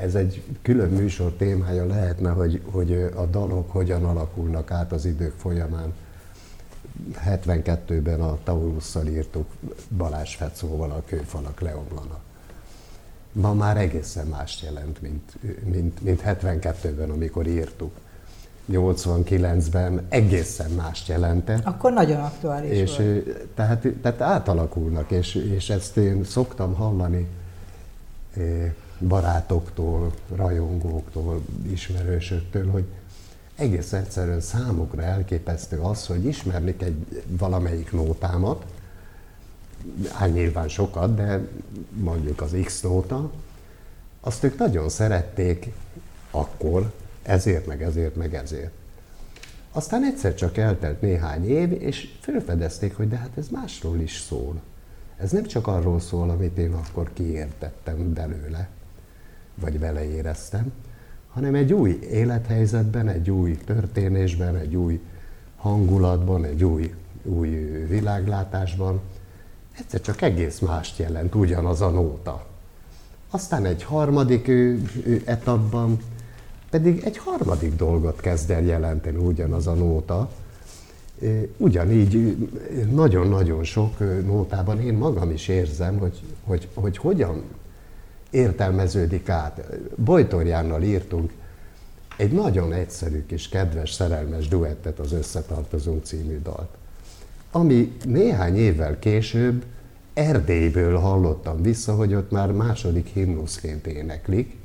ez 0.00 0.14
egy 0.14 0.42
külön 0.62 0.90
műsor 0.90 1.32
témája 1.32 1.86
lehetne, 1.86 2.30
hogy, 2.30 2.62
hogy 2.64 2.92
a 3.14 3.26
dalok 3.26 3.70
hogyan 3.70 4.04
alakulnak 4.04 4.70
át 4.70 4.92
az 4.92 5.04
idők 5.04 5.34
folyamán. 5.36 5.94
72-ben 7.24 8.20
a 8.20 8.38
Taurusszal 8.44 9.06
írtuk 9.06 9.46
Balázs 9.96 10.34
Fecóval 10.34 10.90
a 10.90 11.02
kőfalak 11.06 11.60
leomlanak. 11.60 12.20
Ma 13.32 13.54
már 13.54 13.76
egészen 13.76 14.26
mást 14.26 14.62
jelent, 14.62 15.02
mint, 15.02 15.32
mint, 15.64 16.02
mint 16.02 16.22
72-ben, 16.24 17.10
amikor 17.10 17.46
írtuk. 17.46 17.92
89-ben 18.72 20.06
egészen 20.08 20.70
mást 20.70 21.08
jelentett. 21.08 21.64
Akkor 21.66 21.92
nagyon 21.92 22.20
aktuális 22.20 22.70
És 22.70 22.96
volt. 22.96 23.46
tehát, 23.54 23.86
tehát 24.02 24.20
átalakulnak, 24.20 25.10
és, 25.10 25.34
és 25.34 25.70
ezt 25.70 25.96
én 25.96 26.24
szoktam 26.24 26.74
hallani 26.74 27.28
barátoktól, 28.98 30.12
rajongóktól, 30.36 31.42
ismerősöktől, 31.70 32.70
hogy 32.70 32.84
egész 33.56 33.92
egyszerűen 33.92 34.40
számukra 34.40 35.02
elképesztő 35.02 35.78
az, 35.78 36.06
hogy 36.06 36.24
ismernik 36.24 36.82
egy 36.82 37.24
valamelyik 37.26 37.92
nótámat, 37.92 38.64
hát 40.12 40.32
nyilván 40.32 40.68
sokat, 40.68 41.14
de 41.14 41.48
mondjuk 41.92 42.40
az 42.40 42.56
X 42.64 42.80
nóta, 42.80 43.30
azt 44.20 44.44
ők 44.44 44.58
nagyon 44.58 44.88
szerették 44.88 45.72
akkor, 46.30 46.92
ezért, 47.26 47.66
meg 47.66 47.82
ezért, 47.82 48.16
meg 48.16 48.34
ezért. 48.34 48.72
Aztán 49.72 50.04
egyszer 50.04 50.34
csak 50.34 50.56
eltelt 50.56 51.00
néhány 51.00 51.48
év, 51.48 51.72
és 51.82 52.08
felfedezték, 52.20 52.96
hogy 52.96 53.08
de 53.08 53.16
hát 53.16 53.36
ez 53.36 53.48
másról 53.48 54.00
is 54.00 54.18
szól. 54.18 54.60
Ez 55.16 55.30
nem 55.30 55.44
csak 55.44 55.66
arról 55.66 56.00
szól, 56.00 56.30
amit 56.30 56.58
én 56.58 56.72
akkor 56.72 57.10
kiértettem 57.12 58.12
belőle, 58.12 58.68
vagy 59.54 59.78
vele 59.78 60.04
éreztem, 60.04 60.72
hanem 61.30 61.54
egy 61.54 61.72
új 61.72 61.98
élethelyzetben, 62.10 63.08
egy 63.08 63.30
új 63.30 63.56
történésben, 63.56 64.56
egy 64.56 64.76
új 64.76 65.00
hangulatban, 65.56 66.44
egy 66.44 66.64
új, 66.64 66.94
új 67.22 67.48
világlátásban 67.88 69.00
egyszer 69.78 70.00
csak 70.00 70.22
egész 70.22 70.58
mást 70.58 70.98
jelent 70.98 71.34
ugyanaz 71.34 71.80
a 71.80 71.88
nóta. 71.88 72.46
Aztán 73.30 73.64
egy 73.64 73.82
harmadik 73.82 74.50
etapban 75.24 75.98
pedig 76.76 77.02
egy 77.04 77.18
harmadik 77.18 77.76
dolgot 77.76 78.20
kezd 78.20 78.50
el 78.50 78.62
jelenteni 78.62 79.16
ugyanaz 79.16 79.66
a 79.66 79.74
nóta. 79.74 80.30
Ugyanígy 81.56 82.36
nagyon-nagyon 82.92 83.64
sok 83.64 83.98
nótában 84.26 84.80
én 84.80 84.94
magam 84.94 85.30
is 85.30 85.48
érzem, 85.48 85.98
hogy, 85.98 86.20
hogy, 86.44 86.68
hogy 86.74 86.96
hogyan 86.96 87.42
értelmeződik 88.30 89.28
át. 89.28 89.66
Bojtorjánnal 89.94 90.82
írtunk 90.82 91.32
egy 92.16 92.32
nagyon 92.32 92.72
egyszerű 92.72 93.26
kis 93.26 93.48
kedves, 93.48 93.92
szerelmes 93.92 94.48
duettet, 94.48 94.98
az 94.98 95.12
Összetartozunk 95.12 96.04
című 96.04 96.40
dalt, 96.42 96.70
ami 97.50 97.96
néhány 98.04 98.56
évvel 98.56 98.98
később 98.98 99.64
Erdélyből 100.14 100.98
hallottam 100.98 101.62
vissza, 101.62 101.94
hogy 101.94 102.14
ott 102.14 102.30
már 102.30 102.52
második 102.52 103.06
himnuszként 103.06 103.86
éneklik, 103.86 104.56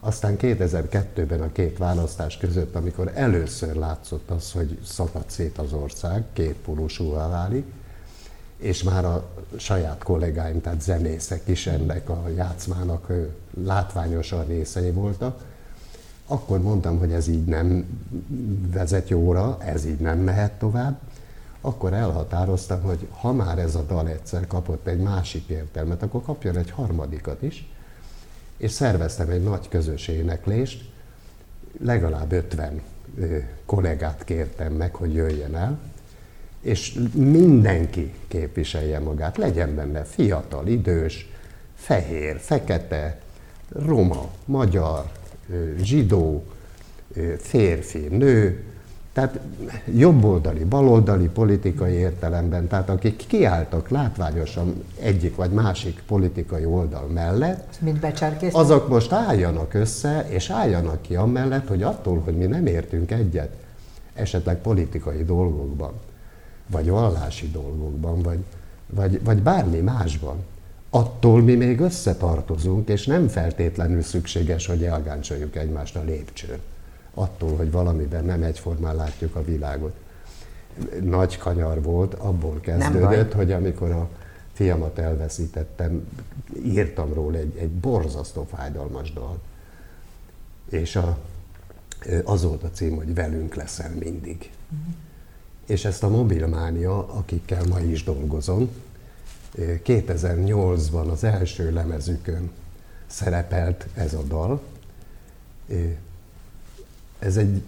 aztán 0.00 0.36
2002-ben 0.40 1.40
a 1.40 1.52
két 1.52 1.78
választás 1.78 2.36
között, 2.36 2.74
amikor 2.74 3.10
először 3.14 3.74
látszott 3.74 4.30
az, 4.30 4.52
hogy 4.52 4.78
szakad 4.84 5.24
szét 5.26 5.58
az 5.58 5.72
ország, 5.72 6.24
két 6.32 6.54
pólusúvá 6.54 7.28
válik, 7.28 7.64
és 8.56 8.82
már 8.82 9.04
a 9.04 9.28
saját 9.56 10.02
kollégáim, 10.02 10.60
tehát 10.60 10.80
zenészek 10.80 11.42
is 11.48 11.66
ennek 11.66 12.08
a 12.08 12.28
játszmának 12.36 13.12
látványosan 13.64 14.46
részei 14.46 14.90
voltak, 14.90 15.44
akkor 16.26 16.60
mondtam, 16.60 16.98
hogy 16.98 17.12
ez 17.12 17.28
így 17.28 17.44
nem 17.44 17.86
vezet 18.72 19.08
jóra, 19.08 19.56
ez 19.60 19.84
így 19.84 19.98
nem 19.98 20.18
mehet 20.18 20.52
tovább, 20.52 20.98
akkor 21.60 21.92
elhatároztam, 21.92 22.82
hogy 22.82 23.08
ha 23.10 23.32
már 23.32 23.58
ez 23.58 23.74
a 23.74 23.82
dal 23.82 24.08
egyszer 24.08 24.46
kapott 24.46 24.86
egy 24.86 25.00
másik 25.00 25.48
értelmet, 25.48 26.02
akkor 26.02 26.22
kapjon 26.22 26.56
egy 26.56 26.70
harmadikat 26.70 27.42
is, 27.42 27.68
és 28.60 28.70
szerveztem 28.70 29.28
egy 29.30 29.42
nagy 29.42 29.68
közös 29.68 30.08
éneklést, 30.08 30.84
legalább 31.82 32.32
50 32.32 32.80
ö, 33.18 33.36
kollégát 33.66 34.24
kértem 34.24 34.72
meg, 34.72 34.94
hogy 34.94 35.14
jöjjen 35.14 35.56
el, 35.56 35.78
és 36.60 36.98
mindenki 37.14 38.12
képviselje 38.28 38.98
magát, 38.98 39.36
legyen 39.36 39.74
benne 39.74 40.04
fiatal, 40.04 40.66
idős, 40.66 41.28
fehér, 41.74 42.38
fekete, 42.38 43.20
roma, 43.68 44.30
magyar, 44.44 45.10
zsidó, 45.82 46.44
férfi, 47.38 47.98
nő, 47.98 48.64
tehát 49.12 49.40
jobboldali, 49.94 50.64
baloldali 50.64 51.28
politikai 51.28 51.92
értelemben, 51.92 52.68
tehát 52.68 52.88
akik 52.88 53.26
kiálltak 53.26 53.88
látványosan 53.88 54.84
egyik 55.00 55.36
vagy 55.36 55.50
másik 55.50 56.02
politikai 56.06 56.64
oldal 56.64 57.06
mellett, 57.06 57.78
azok 58.54 58.88
most 58.88 59.12
álljanak 59.12 59.74
össze, 59.74 60.26
és 60.28 60.50
álljanak 60.50 61.02
ki 61.02 61.16
amellett, 61.16 61.68
hogy 61.68 61.82
attól, 61.82 62.18
hogy 62.18 62.36
mi 62.36 62.44
nem 62.44 62.66
értünk 62.66 63.10
egyet, 63.10 63.50
esetleg 64.14 64.56
politikai 64.56 65.24
dolgokban, 65.24 65.92
vagy 66.66 66.88
vallási 66.88 67.50
dolgokban, 67.50 68.22
vagy, 68.22 68.38
vagy, 68.86 69.24
vagy 69.24 69.42
bármi 69.42 69.78
másban, 69.78 70.36
attól 70.90 71.42
mi 71.42 71.54
még 71.54 71.80
összetartozunk, 71.80 72.88
és 72.88 73.06
nem 73.06 73.28
feltétlenül 73.28 74.02
szükséges, 74.02 74.66
hogy 74.66 74.84
elgáncsoljuk 74.84 75.56
egymást 75.56 75.96
a 75.96 76.02
lépcsőn. 76.02 76.58
Attól, 77.14 77.56
hogy 77.56 77.70
valamiben 77.70 78.24
nem 78.24 78.42
egyformán 78.42 78.96
látjuk 78.96 79.34
a 79.34 79.44
világot. 79.44 79.92
Nagy 81.02 81.38
kanyar 81.38 81.82
volt, 81.82 82.14
abból 82.14 82.60
kezdődött, 82.60 83.32
hogy 83.32 83.52
amikor 83.52 83.90
a 83.90 84.08
fiamat 84.52 84.98
elveszítettem, 84.98 86.08
írtam 86.64 87.12
róla 87.12 87.36
egy, 87.36 87.56
egy 87.56 87.70
borzasztó 87.70 88.46
fájdalmas 88.54 89.12
dal. 89.12 89.38
És 90.70 90.96
a, 90.96 91.18
az 92.24 92.42
volt 92.42 92.62
a 92.62 92.70
cím, 92.70 92.96
hogy 92.96 93.14
velünk 93.14 93.54
leszel 93.54 93.90
mindig. 93.98 94.50
És 95.66 95.84
ezt 95.84 96.02
a 96.02 96.08
mobilmánia, 96.08 97.08
akikkel 97.08 97.64
ma 97.68 97.80
is 97.80 98.04
dolgozom, 98.04 98.70
2008-ban 99.58 101.10
az 101.10 101.24
első 101.24 101.72
lemezükön 101.72 102.50
szerepelt 103.06 103.86
ez 103.94 104.14
a 104.14 104.22
dal. 104.22 104.62
Ez 107.20 107.36
egy 107.36 107.62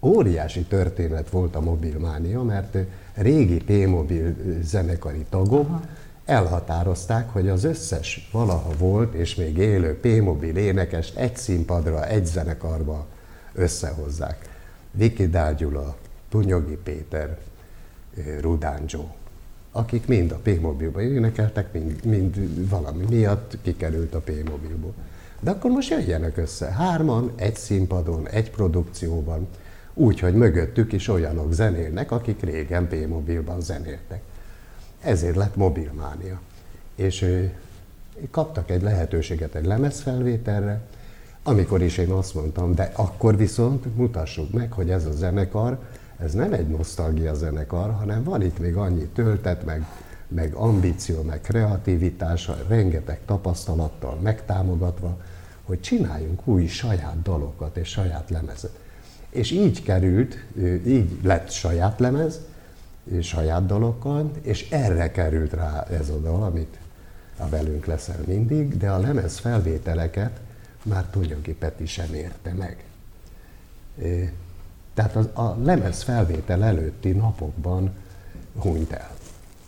óriási 0.00 0.62
történet 0.62 1.30
volt 1.30 1.54
a 1.54 1.60
mobilmánia, 1.60 2.42
mert 2.42 2.76
régi 3.14 3.56
P-mobil 3.56 4.36
zenekari 4.62 5.24
tagok 5.28 5.68
Aha. 5.68 5.82
elhatározták, 6.24 7.32
hogy 7.32 7.48
az 7.48 7.64
összes 7.64 8.28
valaha 8.32 8.70
volt 8.78 9.14
és 9.14 9.34
még 9.34 9.56
élő 9.56 9.98
P-mobil 10.00 10.56
énekest 10.56 11.16
egy 11.16 11.36
színpadra, 11.36 12.06
egy 12.06 12.26
zenekarba 12.26 13.06
összehozzák. 13.54 14.48
Viki 14.90 15.28
Dágyula, 15.28 15.96
Tunyogi 16.28 16.78
Péter, 16.82 17.38
Rudán 18.40 18.82
Joe, 18.86 19.14
akik 19.72 20.06
mind 20.06 20.30
a 20.32 20.40
P-mobilba 20.42 21.02
énekeltek, 21.02 21.72
mind, 21.72 22.04
mind 22.04 22.68
valami 22.68 23.04
miatt 23.08 23.58
kikerült 23.62 24.14
a 24.14 24.20
P-mobilból. 24.20 24.94
De 25.46 25.52
akkor 25.52 25.70
most 25.70 25.90
jöjjenek 25.90 26.36
össze 26.36 26.66
hárman, 26.66 27.32
egy 27.36 27.56
színpadon, 27.56 28.28
egy 28.28 28.50
produkcióban, 28.50 29.48
úgy, 29.94 30.20
hogy 30.20 30.34
mögöttük 30.34 30.92
is 30.92 31.08
olyanok 31.08 31.52
zenélnek, 31.52 32.10
akik 32.10 32.40
régen 32.40 32.88
P-mobilban 32.88 33.60
zenéltek. 33.60 34.22
Ezért 35.00 35.36
lett 35.36 35.56
mobilmánia. 35.56 36.40
És 36.94 37.22
ő, 37.22 37.52
kaptak 38.30 38.70
egy 38.70 38.82
lehetőséget 38.82 39.54
egy 39.54 39.66
lemezfelvételre, 39.66 40.80
amikor 41.42 41.82
is 41.82 41.98
én 41.98 42.10
azt 42.10 42.34
mondtam, 42.34 42.74
de 42.74 42.92
akkor 42.94 43.36
viszont 43.36 43.96
mutassuk 43.96 44.52
meg, 44.52 44.72
hogy 44.72 44.90
ez 44.90 45.04
a 45.04 45.12
zenekar, 45.12 45.78
ez 46.18 46.32
nem 46.32 46.52
egy 46.52 46.68
nosztalgia 46.68 47.34
zenekar, 47.34 47.90
hanem 47.90 48.24
van 48.24 48.42
itt 48.42 48.58
még 48.58 48.76
annyi 48.76 49.08
töltet, 49.14 49.64
meg 49.64 49.86
meg 50.28 50.54
ambíció, 50.54 51.22
meg 51.22 51.40
kreativitással, 51.40 52.64
rengeteg 52.68 53.20
tapasztalattal 53.24 54.18
megtámogatva, 54.22 55.16
hogy 55.66 55.80
csináljunk 55.80 56.46
új 56.46 56.66
saját 56.66 57.22
dalokat 57.22 57.76
és 57.76 57.88
saját 57.88 58.30
lemezet. 58.30 58.78
És 59.30 59.50
így 59.50 59.82
került, 59.82 60.44
így 60.86 61.18
lett 61.22 61.50
saját 61.50 62.00
lemez, 62.00 62.40
saját 63.20 63.66
dalokkal, 63.66 64.30
és 64.42 64.70
erre 64.70 65.10
került 65.10 65.52
rá 65.52 65.82
ez 65.90 66.08
a 66.08 66.18
dal, 66.18 66.42
amit 66.42 66.78
a 67.36 67.48
velünk 67.48 67.86
leszel 67.86 68.20
mindig, 68.26 68.76
de 68.76 68.90
a 68.90 68.98
lemez 68.98 69.38
felvételeket 69.38 70.40
már 70.82 71.04
Tunyagi 71.04 71.54
Peti 71.54 71.86
sem 71.86 72.14
érte 72.14 72.52
meg. 72.52 72.84
Tehát 74.94 75.16
a, 75.16 75.42
a 75.42 75.56
lemez 75.62 76.02
felvétel 76.02 76.64
előtti 76.64 77.10
napokban 77.10 77.94
hunyt 78.56 78.92
el. 78.92 79.10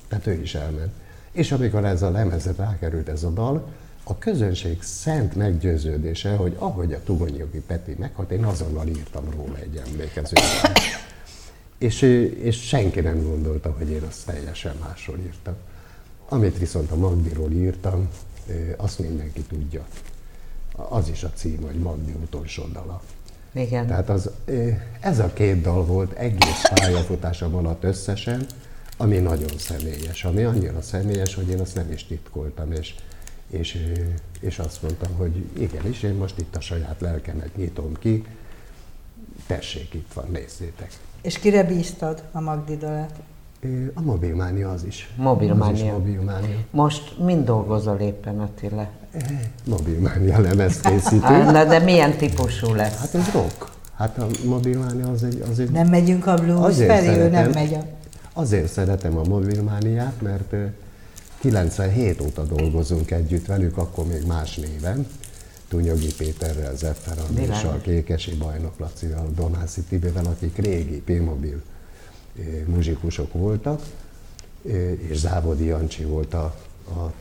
Tehát 0.08 0.26
ő 0.26 0.32
is 0.32 0.54
elment. 0.54 0.92
És 1.30 1.52
amikor 1.52 1.84
ez 1.84 2.02
a 2.02 2.10
lemezre 2.10 2.52
rákerült 2.56 3.08
ez 3.08 3.22
a 3.22 3.30
dal, 3.30 3.68
a 4.10 4.18
közönség 4.18 4.82
szent 4.82 5.34
meggyőződése, 5.34 6.34
hogy 6.34 6.56
ahogy 6.58 6.92
a 6.92 7.02
Tugonyogi 7.04 7.60
Peti 7.66 7.96
meghalt, 7.98 8.30
én 8.30 8.44
azonnal 8.44 8.86
írtam 8.86 9.30
róla 9.36 9.56
egy 9.58 9.82
emlékezőt. 9.86 10.40
és, 11.78 12.02
és 12.40 12.66
senki 12.66 13.00
nem 13.00 13.22
gondolta, 13.22 13.74
hogy 13.78 13.90
én 13.90 14.02
azt 14.02 14.26
teljesen 14.26 14.74
másról 14.80 15.18
írtam. 15.18 15.54
Amit 16.28 16.58
viszont 16.58 16.90
a 16.90 16.96
Magdiról 16.96 17.50
írtam, 17.50 18.08
azt 18.76 18.98
mindenki 18.98 19.40
tudja. 19.42 19.86
Az 20.72 21.08
is 21.08 21.22
a 21.22 21.30
cím, 21.34 21.62
hogy 21.62 21.78
Magdi 21.78 22.12
utolsó 22.22 22.64
dala. 22.72 23.02
Igen. 23.52 23.86
Tehát 23.86 24.08
az, 24.08 24.30
ez 25.00 25.18
a 25.18 25.32
két 25.32 25.60
dal 25.60 25.84
volt 25.84 26.12
egész 26.12 26.62
pályafutásom 26.74 27.54
alatt 27.54 27.84
összesen, 27.84 28.46
ami 28.96 29.18
nagyon 29.18 29.58
személyes, 29.58 30.24
ami 30.24 30.42
annyira 30.42 30.82
személyes, 30.82 31.34
hogy 31.34 31.48
én 31.48 31.60
azt 31.60 31.74
nem 31.74 31.92
is 31.92 32.06
titkoltam, 32.06 32.72
és, 32.72 32.94
és, 33.50 33.78
és 34.40 34.58
azt 34.58 34.82
mondtam, 34.82 35.12
hogy 35.16 35.44
igenis, 35.58 36.02
én 36.02 36.14
most 36.14 36.38
itt 36.38 36.56
a 36.56 36.60
saját 36.60 37.00
lelkemet 37.00 37.56
nyitom 37.56 37.92
ki, 37.98 38.24
tessék, 39.46 39.94
itt 39.94 40.12
van, 40.12 40.26
nézzétek. 40.32 40.92
És 41.22 41.38
kire 41.38 41.64
bíztad 41.64 42.22
a 42.32 42.40
Magdi 42.40 42.76
dalát? 42.76 43.20
A 43.94 44.00
mobilmánia 44.00 44.70
az 44.70 44.84
is. 44.84 45.10
Mobilmánia. 45.16 45.74
Az 45.74 45.80
is 45.80 45.90
mobilmánia. 45.90 46.56
Most 46.70 47.18
mind 47.18 47.44
dolgozol 47.44 47.98
éppen 47.98 48.40
Attila? 48.40 48.88
Mobilmánia 49.64 50.40
lemez 50.40 50.80
készítő. 50.80 51.42
Na, 51.52 51.64
de 51.64 51.78
milyen 51.78 52.16
típusú 52.16 52.74
lesz? 52.74 52.98
Hát 52.98 53.14
ez 53.14 53.30
rock. 53.32 53.70
Hát 53.94 54.18
a 54.18 54.26
mobilmánia 54.44 55.08
az 55.10 55.22
egy... 55.22 55.44
Az 55.50 55.58
egy 55.58 55.70
nem 55.70 55.88
megyünk 55.88 56.26
a 56.26 56.34
blues 56.34 56.76
felé, 56.76 57.16
ő 57.16 57.28
nem 57.28 57.50
megy 57.50 57.74
a... 57.74 57.84
Azért 58.32 58.72
szeretem 58.72 59.16
a 59.16 59.22
mobilmániát, 59.28 60.22
mert 60.22 60.54
97 61.40 62.20
óta 62.20 62.44
dolgozunk 62.44 63.10
együtt 63.10 63.46
velük, 63.46 63.76
akkor 63.76 64.06
még 64.06 64.26
más 64.26 64.56
néven. 64.56 65.06
Tunyagi 65.68 66.14
Péterrel, 66.16 66.74
Andrással, 67.28 67.80
Kékesi 67.80 68.34
Bajnok 68.34 68.78
Lacival, 68.78 69.30
Donászi 69.34 69.80
Tibével, 69.80 70.24
akik 70.24 70.56
régi 70.56 71.00
P-mobil 71.00 71.62
muzsikusok 72.66 73.32
voltak, 73.32 73.82
és 75.08 75.16
Závodi 75.16 75.64
Jancsi 75.64 76.04
volt 76.04 76.34
a, 76.34 76.54
a 76.84 77.12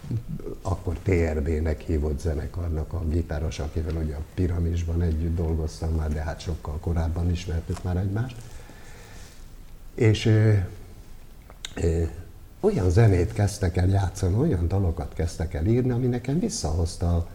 akkor 0.62 0.98
TRB-nek 1.04 1.82
hívott 1.82 2.20
zenekarnak 2.20 2.94
a 2.94 3.04
gitáros, 3.08 3.60
akivel 3.60 3.96
ugye 3.96 4.16
a 4.16 4.24
Piramisban 4.34 5.02
együtt 5.02 5.36
dolgoztam 5.36 5.94
már, 5.94 6.14
de 6.14 6.22
hát 6.22 6.40
sokkal 6.40 6.78
korábban 6.80 7.32
ismertük 7.32 7.84
már 7.84 7.98
egymást. 7.98 8.36
És 9.96 10.26
ö, 10.26 10.54
olyan 12.68 12.90
zenét 12.90 13.34
kezdtek 13.34 13.78
el 13.78 13.88
játszani, 13.88 14.36
olyan 14.36 14.68
dalokat 14.68 15.14
kezdtek 15.14 15.54
el 15.54 15.66
írni, 15.66 15.92
ami 15.92 16.08
nekem 16.08 16.40
visszahozta 16.40 17.16
a, 17.16 17.28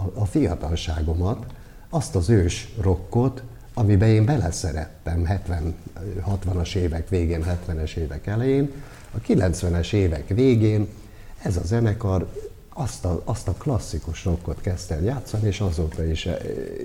a, 0.00 0.10
a 0.14 0.24
fiatalságomat, 0.24 1.46
azt 1.88 2.14
az 2.14 2.30
ős 2.30 2.74
rockot, 2.80 3.42
amiben 3.74 4.08
én 4.08 4.24
beleszerettem 4.24 5.24
70, 5.24 5.74
60-as 6.28 6.74
évek 6.74 7.08
végén, 7.08 7.44
70-es 7.66 7.96
évek 7.96 8.26
elején, 8.26 8.72
a 9.14 9.18
90-es 9.18 9.92
évek 9.92 10.28
végén 10.28 10.88
ez 11.42 11.56
a 11.56 11.64
zenekar 11.64 12.28
azt 12.68 13.04
a, 13.04 13.22
azt 13.24 13.48
a 13.48 13.52
klasszikus 13.52 14.24
rockot 14.24 14.60
kezdte 14.60 14.94
el 14.94 15.02
játszani, 15.02 15.46
és 15.46 15.60
azóta 15.60 16.04
is 16.04 16.26
e, 16.26 16.38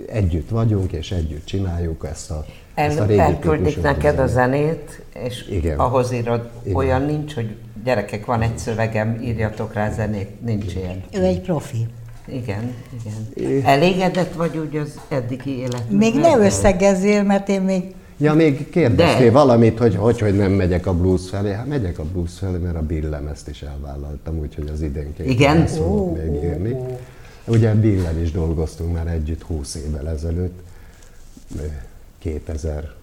együtt 0.07 0.49
vagyunk, 0.49 0.91
és 0.91 1.11
együtt 1.11 1.45
csináljuk 1.45 2.05
ezt 2.05 2.31
a, 2.31 2.45
el, 2.75 2.85
ezt 2.85 2.99
a 2.99 3.05
régi 3.05 3.19
Elküldik 3.19 3.81
neked 3.81 4.19
a 4.19 4.27
zenét, 4.27 5.01
és 5.25 5.47
Igen. 5.49 5.79
ahhoz 5.79 6.11
írod, 6.11 6.49
Igen. 6.63 6.75
olyan 6.75 7.01
nincs, 7.01 7.33
hogy 7.33 7.55
gyerekek, 7.83 8.25
van 8.25 8.41
egy 8.41 8.57
szövegem, 8.57 9.19
írjatok 9.21 9.73
rá 9.73 9.91
zenét, 9.91 10.45
nincs 10.45 10.75
ilyen. 10.75 11.03
Ő 11.13 11.23
egy 11.23 11.41
profi. 11.41 11.87
Igen, 12.27 12.73
igen. 12.99 13.63
Elégedett 13.65 14.33
vagy 14.33 14.57
úgy 14.57 14.75
az 14.75 14.99
eddigi 15.09 15.57
élet? 15.57 15.89
Még 15.89 16.15
ne 16.15 16.37
összegezzél, 16.37 17.23
mert 17.23 17.49
én 17.49 17.61
még... 17.61 17.95
Ja, 18.17 18.33
még 18.33 18.69
kérdeztél 18.69 19.25
De... 19.25 19.31
valamit, 19.31 19.77
hogy, 19.77 19.95
hogy 19.95 20.19
hogy 20.19 20.35
nem 20.35 20.51
megyek 20.51 20.85
a 20.85 20.93
blues 20.93 21.29
felé. 21.29 21.51
Hát 21.51 21.67
megyek 21.67 21.99
a 21.99 22.03
blues 22.03 22.31
felé, 22.39 22.57
mert 22.57 22.75
a 22.75 22.81
Billem 22.81 23.27
ezt 23.27 23.47
is 23.47 23.61
elvállaltam, 23.61 24.39
úgyhogy 24.39 24.69
az 24.73 24.81
idénként 24.81 25.29
Igen? 25.29 25.61
ezt 25.61 25.75
fogok 25.75 26.07
oh, 26.07 26.17
még 26.17 26.43
írni. 26.43 26.71
Oh, 26.71 26.79
oh. 26.79 26.97
Ugye 27.45 27.73
Billel 27.73 28.21
is 28.21 28.31
dolgoztunk 28.31 28.93
már 28.93 29.07
együtt 29.07 29.41
20 29.41 29.75
évvel 29.75 30.09
ezelőtt, 30.09 30.59
2000 32.21 32.93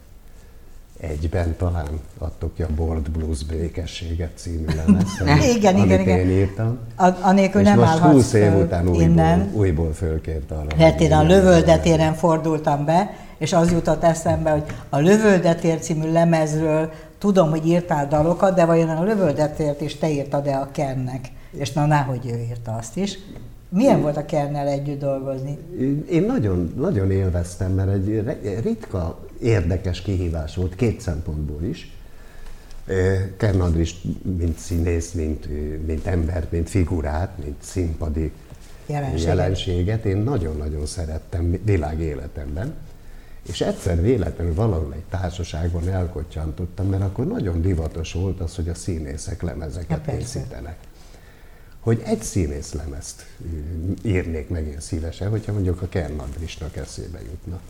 egyben 1.00 1.56
talán 1.56 2.00
adtok 2.18 2.54
ki 2.54 2.62
a 2.62 2.68
Board 2.76 3.10
Blues 3.10 3.44
Békességet 3.44 4.30
című 4.34 4.66
lemezt, 4.86 5.20
igen, 5.56 5.74
amit 5.74 6.00
igen, 6.00 6.18
én 6.18 6.30
írtam. 6.30 6.78
A, 6.96 7.08
anélkül 7.20 7.62
nem 7.62 7.78
most 7.78 7.98
20 7.98 8.32
év 8.32 8.54
után 8.54 8.88
újból, 8.88 9.02
innen. 9.02 9.50
újból 9.52 9.92
fölkért 9.92 10.50
arra. 10.50 10.76
Hát 10.78 11.00
én 11.00 11.12
a 11.12 11.22
lövöldetéren 11.22 12.14
fordultam 12.14 12.84
be, 12.84 13.10
és 13.38 13.52
az 13.52 13.72
jutott 13.72 14.02
eszembe, 14.02 14.50
hogy 14.50 14.64
a 14.88 14.98
Lövöldetér 14.98 15.80
című 15.80 16.12
lemezről 16.12 16.90
tudom, 17.18 17.50
hogy 17.50 17.66
írtál 17.66 18.08
dalokat, 18.08 18.54
de 18.54 18.64
vajon 18.64 18.88
a 18.88 19.04
Lövöldetért 19.04 19.80
is 19.80 19.96
te 19.96 20.10
írtad-e 20.10 20.56
a 20.56 20.68
Kennek? 20.72 21.28
És 21.50 21.72
na, 21.72 21.86
náhogy 21.86 22.26
ő 22.26 22.38
írta 22.48 22.72
azt 22.72 22.96
is. 22.96 23.18
Milyen 23.68 24.00
volt 24.00 24.16
a 24.16 24.24
Kernel 24.24 24.68
együtt 24.68 25.00
dolgozni? 25.00 25.58
Én 26.10 26.22
nagyon, 26.22 26.72
nagyon 26.76 27.10
élveztem, 27.10 27.72
mert 27.72 27.90
egy 27.90 28.24
ritka, 28.62 29.18
érdekes 29.40 30.00
kihívás 30.00 30.56
volt 30.56 30.74
két 30.74 31.00
szempontból 31.00 31.62
is. 31.62 31.92
Kern 33.36 33.60
Andris, 33.60 33.96
mint 34.38 34.58
színész, 34.58 35.12
mint, 35.12 35.48
mint 35.86 36.06
embert, 36.06 36.50
mint 36.50 36.68
figurát, 36.68 37.38
mint 37.44 37.62
színpadi 37.62 38.32
jelenséget. 38.86 39.26
jelenséget, 39.26 40.04
én 40.04 40.16
nagyon-nagyon 40.16 40.86
szerettem 40.86 41.60
világ 41.64 42.00
életemben. 42.00 42.74
És 43.48 43.60
egyszer 43.60 44.02
véletlenül 44.02 44.54
valahol 44.54 44.92
egy 44.92 45.04
társaságban 45.10 45.88
elkottyantottam, 45.88 46.86
mert 46.86 47.02
akkor 47.02 47.26
nagyon 47.26 47.62
divatos 47.62 48.12
volt 48.12 48.40
az, 48.40 48.56
hogy 48.56 48.68
a 48.68 48.74
színészek 48.74 49.42
lemezeket 49.42 50.06
ja, 50.06 50.12
készítenek 50.12 50.76
hogy 51.88 52.02
egy 52.04 52.22
színész 52.22 52.72
lemezt 52.72 53.26
írnék 54.02 54.48
meg 54.48 54.66
én 54.66 54.80
szívesen, 54.80 55.30
hogyha 55.30 55.52
mondjuk 55.52 55.82
a 55.82 55.88
Kern 55.88 56.18
Andrisnak 56.18 56.76
eszébe 56.76 57.20
jutna. 57.22 57.60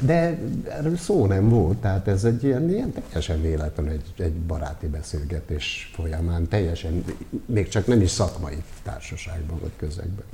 De 0.00 0.38
erről 0.68 0.96
szó 0.96 1.26
nem 1.26 1.48
volt, 1.48 1.78
tehát 1.78 2.08
ez 2.08 2.24
egy 2.24 2.44
ilyen, 2.44 2.70
ilyen 2.70 2.92
teljesen 2.92 3.42
véletlen 3.42 3.88
egy, 3.88 4.12
egy 4.16 4.32
baráti 4.32 4.86
beszélgetés 4.86 5.90
folyamán, 5.94 6.48
teljesen, 6.48 7.04
még 7.46 7.68
csak 7.68 7.86
nem 7.86 8.00
is 8.00 8.10
szakmai 8.10 8.62
társaságban 8.82 9.58
vagy 9.60 9.72
közegben. 9.76 10.26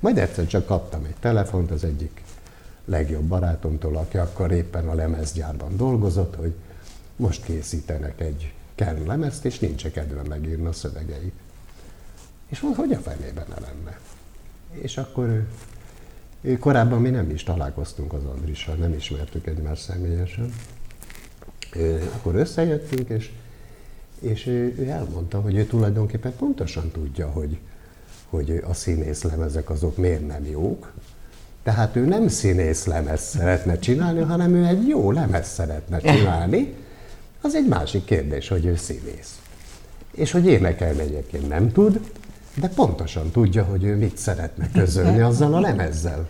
Majd 0.00 0.18
egyszer 0.18 0.46
csak 0.46 0.66
kaptam 0.66 1.04
egy 1.04 1.16
telefont 1.20 1.70
az 1.70 1.84
egyik 1.84 2.22
legjobb 2.84 3.24
barátomtól, 3.24 3.96
aki 3.96 4.16
akkor 4.16 4.52
éppen 4.52 4.88
a 4.88 4.94
lemezgyárban 4.94 5.76
dolgozott, 5.76 6.34
hogy 6.34 6.52
most 7.16 7.44
készítenek 7.44 8.20
egy 8.20 8.52
Kern 8.74 9.06
lemezt, 9.06 9.44
és 9.44 9.58
nincs 9.58 9.86
kedve 9.86 10.22
megírni 10.28 10.66
a 10.66 10.72
szövegeit. 10.72 11.34
És 12.48 12.60
mondta, 12.60 12.80
hogy 12.80 12.92
a 12.92 12.98
fenében 12.98 13.46
ne 13.48 13.60
lenne. 13.60 13.98
És 14.70 14.96
akkor 14.96 15.26
ő, 15.26 15.48
ő, 16.40 16.58
korábban 16.58 17.00
mi 17.00 17.10
nem 17.10 17.30
is 17.30 17.42
találkoztunk 17.42 18.12
az 18.12 18.24
Andrissal, 18.24 18.74
nem 18.74 18.92
ismertük 18.92 19.46
egymást 19.46 19.82
személyesen. 19.82 20.52
Ő, 21.76 22.10
akkor 22.14 22.34
összejöttünk, 22.34 23.08
és, 23.08 23.30
és 24.20 24.46
ő, 24.46 24.74
ő 24.78 24.88
elmondta, 24.88 25.40
hogy 25.40 25.56
ő 25.56 25.64
tulajdonképpen 25.64 26.36
pontosan 26.36 26.90
tudja, 26.90 27.28
hogy, 27.30 27.58
hogy 28.28 28.62
a 28.68 28.74
színész 28.74 29.22
lemezek 29.22 29.70
azok 29.70 29.96
miért 29.96 30.26
nem 30.26 30.44
jók. 30.44 30.92
Tehát 31.62 31.96
ő 31.96 32.04
nem 32.04 32.28
színész 32.28 32.84
lemez 32.84 33.20
szeretne 33.20 33.78
csinálni, 33.78 34.20
hanem 34.20 34.54
ő 34.54 34.64
egy 34.64 34.88
jó 34.88 35.10
lemez 35.12 35.48
szeretne 35.48 35.98
csinálni. 35.98 36.74
Az 37.40 37.54
egy 37.54 37.66
másik 37.66 38.04
kérdés, 38.04 38.48
hogy 38.48 38.64
ő 38.64 38.76
színész. 38.76 39.40
És 40.10 40.30
hogy 40.30 40.46
énekelni 40.46 41.00
egyébként 41.00 41.48
nem 41.48 41.72
tud, 41.72 42.00
de 42.60 42.68
pontosan 42.68 43.30
tudja, 43.30 43.64
hogy 43.64 43.84
ő 43.84 43.96
mit 43.96 44.16
szeretne 44.16 44.70
közölni 44.70 45.20
azzal 45.20 45.54
a 45.54 45.60
lemezzel. 45.60 46.28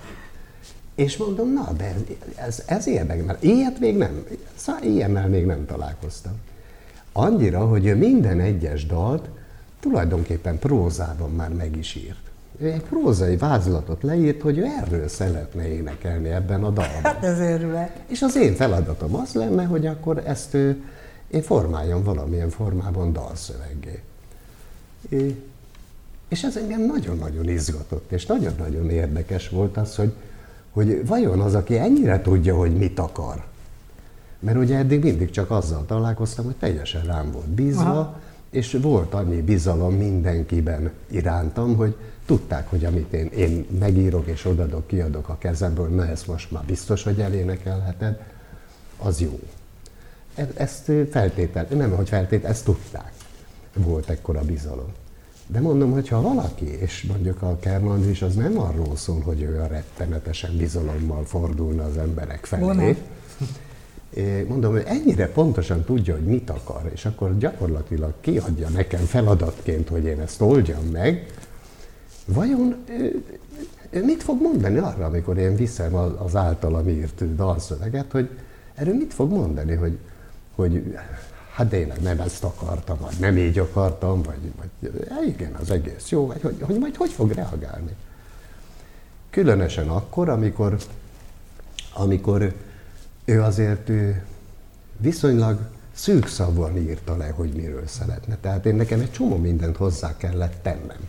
És 0.94 1.16
mondom, 1.16 1.52
na, 1.52 1.72
de 1.76 1.94
ez, 2.34 2.62
ez 2.66 2.86
érdekel, 2.86 3.24
mert 3.24 3.42
ilyet 3.42 3.80
még 3.80 3.96
nem, 3.96 4.24
szóval 4.54 4.82
ilyennel 4.82 5.28
még 5.28 5.46
nem 5.46 5.66
találkoztam. 5.66 6.32
Annyira, 7.12 7.66
hogy 7.66 7.86
ő 7.86 7.96
minden 7.96 8.40
egyes 8.40 8.86
dalt 8.86 9.28
tulajdonképpen 9.80 10.58
prózában 10.58 11.30
már 11.30 11.52
meg 11.52 11.76
is 11.76 11.94
írt. 11.94 12.28
Ő 12.58 12.70
egy 12.70 12.82
prózai 12.82 13.36
vázlatot 13.36 14.02
leírt, 14.02 14.42
hogy 14.42 14.58
ő 14.58 14.64
erről 14.64 15.08
szeretne 15.08 15.68
énekelni 15.68 16.28
ebben 16.28 16.64
a 16.64 16.70
dalban. 16.70 17.02
Hát 17.02 17.24
ez 17.24 17.38
őrület. 17.38 18.00
És 18.06 18.22
az 18.22 18.36
én 18.36 18.54
feladatom 18.54 19.14
az 19.14 19.32
lenne, 19.32 19.64
hogy 19.64 19.86
akkor 19.86 20.22
ezt 20.26 20.54
ő, 20.54 20.82
én 21.28 21.42
formáljam 21.42 22.02
valamilyen 22.02 22.50
formában 22.50 23.12
dalszöveggé. 23.12 24.02
É, 25.08 25.42
és 26.28 26.42
ez 26.42 26.56
engem 26.56 26.86
nagyon-nagyon 26.86 27.48
izgatott, 27.48 28.12
és 28.12 28.26
nagyon-nagyon 28.26 28.90
érdekes 28.90 29.48
volt 29.48 29.76
az, 29.76 29.96
hogy, 29.96 30.12
hogy 30.70 31.06
vajon 31.06 31.40
az, 31.40 31.54
aki 31.54 31.78
ennyire 31.78 32.22
tudja, 32.22 32.56
hogy 32.56 32.76
mit 32.76 32.98
akar. 32.98 33.44
Mert 34.40 34.56
ugye 34.56 34.76
eddig 34.76 35.02
mindig 35.02 35.30
csak 35.30 35.50
azzal 35.50 35.86
találkoztam, 35.86 36.44
hogy 36.44 36.56
teljesen 36.56 37.02
rám 37.02 37.32
volt 37.32 37.48
bízva, 37.48 37.90
Aha. 37.90 38.20
és 38.50 38.78
volt 38.82 39.14
annyi 39.14 39.40
bizalom 39.40 39.94
mindenkiben 39.94 40.90
irántam, 41.10 41.76
hogy 41.76 41.96
tudták, 42.26 42.70
hogy 42.70 42.84
amit 42.84 43.12
én, 43.12 43.26
én 43.26 43.66
megírok 43.78 44.26
és 44.26 44.44
odadok, 44.44 44.86
kiadok 44.86 45.28
a 45.28 45.38
kezemből, 45.38 45.88
na 45.88 46.06
ezt 46.06 46.26
most 46.26 46.50
már 46.50 46.64
biztos, 46.64 47.02
hogy 47.02 47.20
elénekelheted, 47.20 48.20
az 48.98 49.20
jó. 49.20 49.40
E-, 50.34 50.48
ezt 50.54 50.90
feltétel, 51.10 51.66
nem, 51.70 51.90
hogy 51.90 52.08
feltétel, 52.08 52.50
ezt 52.50 52.64
tudták. 52.64 53.12
Volt 53.74 54.08
ekkora 54.10 54.40
bizalom. 54.40 54.92
De 55.50 55.60
mondom, 55.60 55.92
hogy 55.92 56.08
ha 56.08 56.20
valaki, 56.20 56.66
és 56.66 57.02
mondjuk 57.02 57.42
a 57.42 57.58
Kermand 57.60 58.08
is, 58.08 58.22
az 58.22 58.34
nem 58.34 58.58
arról 58.58 58.96
szól, 58.96 59.20
hogy 59.20 59.42
ő 59.42 59.60
a 59.60 59.66
rettenetesen 59.66 60.56
bizalommal 60.56 61.24
fordulna 61.24 61.84
az 61.84 61.96
emberek 61.96 62.44
felé. 62.44 62.96
Mondom, 64.48 64.72
hogy 64.72 64.84
ennyire 64.86 65.28
pontosan 65.28 65.84
tudja, 65.84 66.14
hogy 66.14 66.24
mit 66.24 66.50
akar, 66.50 66.90
és 66.92 67.04
akkor 67.04 67.38
gyakorlatilag 67.38 68.12
kiadja 68.20 68.68
nekem 68.68 69.00
feladatként, 69.00 69.88
hogy 69.88 70.04
én 70.04 70.20
ezt 70.20 70.40
oldjam 70.40 70.84
meg, 70.84 71.26
vajon 72.26 72.76
ő 73.90 74.04
mit 74.04 74.22
fog 74.22 74.40
mondani 74.40 74.78
arra, 74.78 75.04
amikor 75.04 75.38
én 75.38 75.56
viszem 75.56 75.94
az 75.94 76.36
általam 76.36 76.88
írt 76.88 77.34
dalszöveget, 77.34 78.12
hogy 78.12 78.28
erről 78.74 78.94
mit 78.94 79.14
fog 79.14 79.30
mondani, 79.30 79.74
hogy, 79.74 79.98
hogy 80.54 80.96
hát 81.58 81.68
tényleg 81.68 82.00
nem 82.00 82.20
ezt 82.20 82.44
akartam, 82.44 82.98
vagy 83.00 83.14
nem 83.20 83.36
így 83.36 83.58
akartam, 83.58 84.22
vagy, 84.22 84.52
vagy 84.56 85.28
igen, 85.28 85.54
az 85.54 85.70
egész 85.70 86.08
jó, 86.08 86.26
vagy 86.26 86.42
hogy, 86.42 86.56
hogy 86.60 86.78
majd 86.78 86.96
hogy 86.96 87.10
fog 87.10 87.30
reagálni. 87.32 87.96
Különösen 89.30 89.88
akkor, 89.88 90.28
amikor, 90.28 90.76
amikor 91.94 92.54
ő 93.24 93.42
azért 93.42 93.88
ő 93.88 94.22
viszonylag 94.96 95.58
szűkszavúan 95.92 96.76
írta 96.76 97.16
le, 97.16 97.28
hogy 97.28 97.52
miről 97.52 97.86
szeretne. 97.86 98.36
Tehát 98.40 98.66
én 98.66 98.74
nekem 98.74 99.00
egy 99.00 99.10
csomó 99.10 99.36
mindent 99.36 99.76
hozzá 99.76 100.16
kellett 100.16 100.62
tennem. 100.62 101.08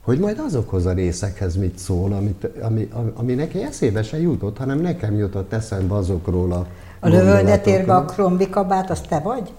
Hogy 0.00 0.18
majd 0.18 0.38
azokhoz 0.38 0.86
a 0.86 0.92
részekhez 0.92 1.56
mit 1.56 1.78
szól, 1.78 2.12
amit, 2.12 2.44
ami, 2.44 2.88
ami 3.14 3.34
neki 3.34 3.62
eszébe 3.62 4.02
se 4.02 4.20
jutott, 4.20 4.56
hanem 4.56 4.78
nekem 4.78 5.16
jutott 5.16 5.52
eszembe 5.52 5.94
azokról 5.94 6.52
a 6.52 6.66
A 7.04 7.08
lövöldetérbe 7.08 7.94
a 7.94 8.04
krombikabát, 8.04 8.90
az 8.90 9.00
te 9.08 9.18
vagy? 9.18 9.52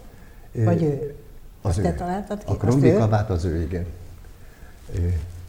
Vagy 0.51 0.83
ő? 0.83 1.15
Az 1.61 1.69
Azt 1.69 1.77
ő. 1.77 1.81
te 1.81 1.93
találtad 1.93 2.37
ki? 2.37 2.51
A 2.51 2.57
krombikabát 2.57 3.29
az 3.29 3.45
ő, 3.45 3.61
igen. 3.61 3.85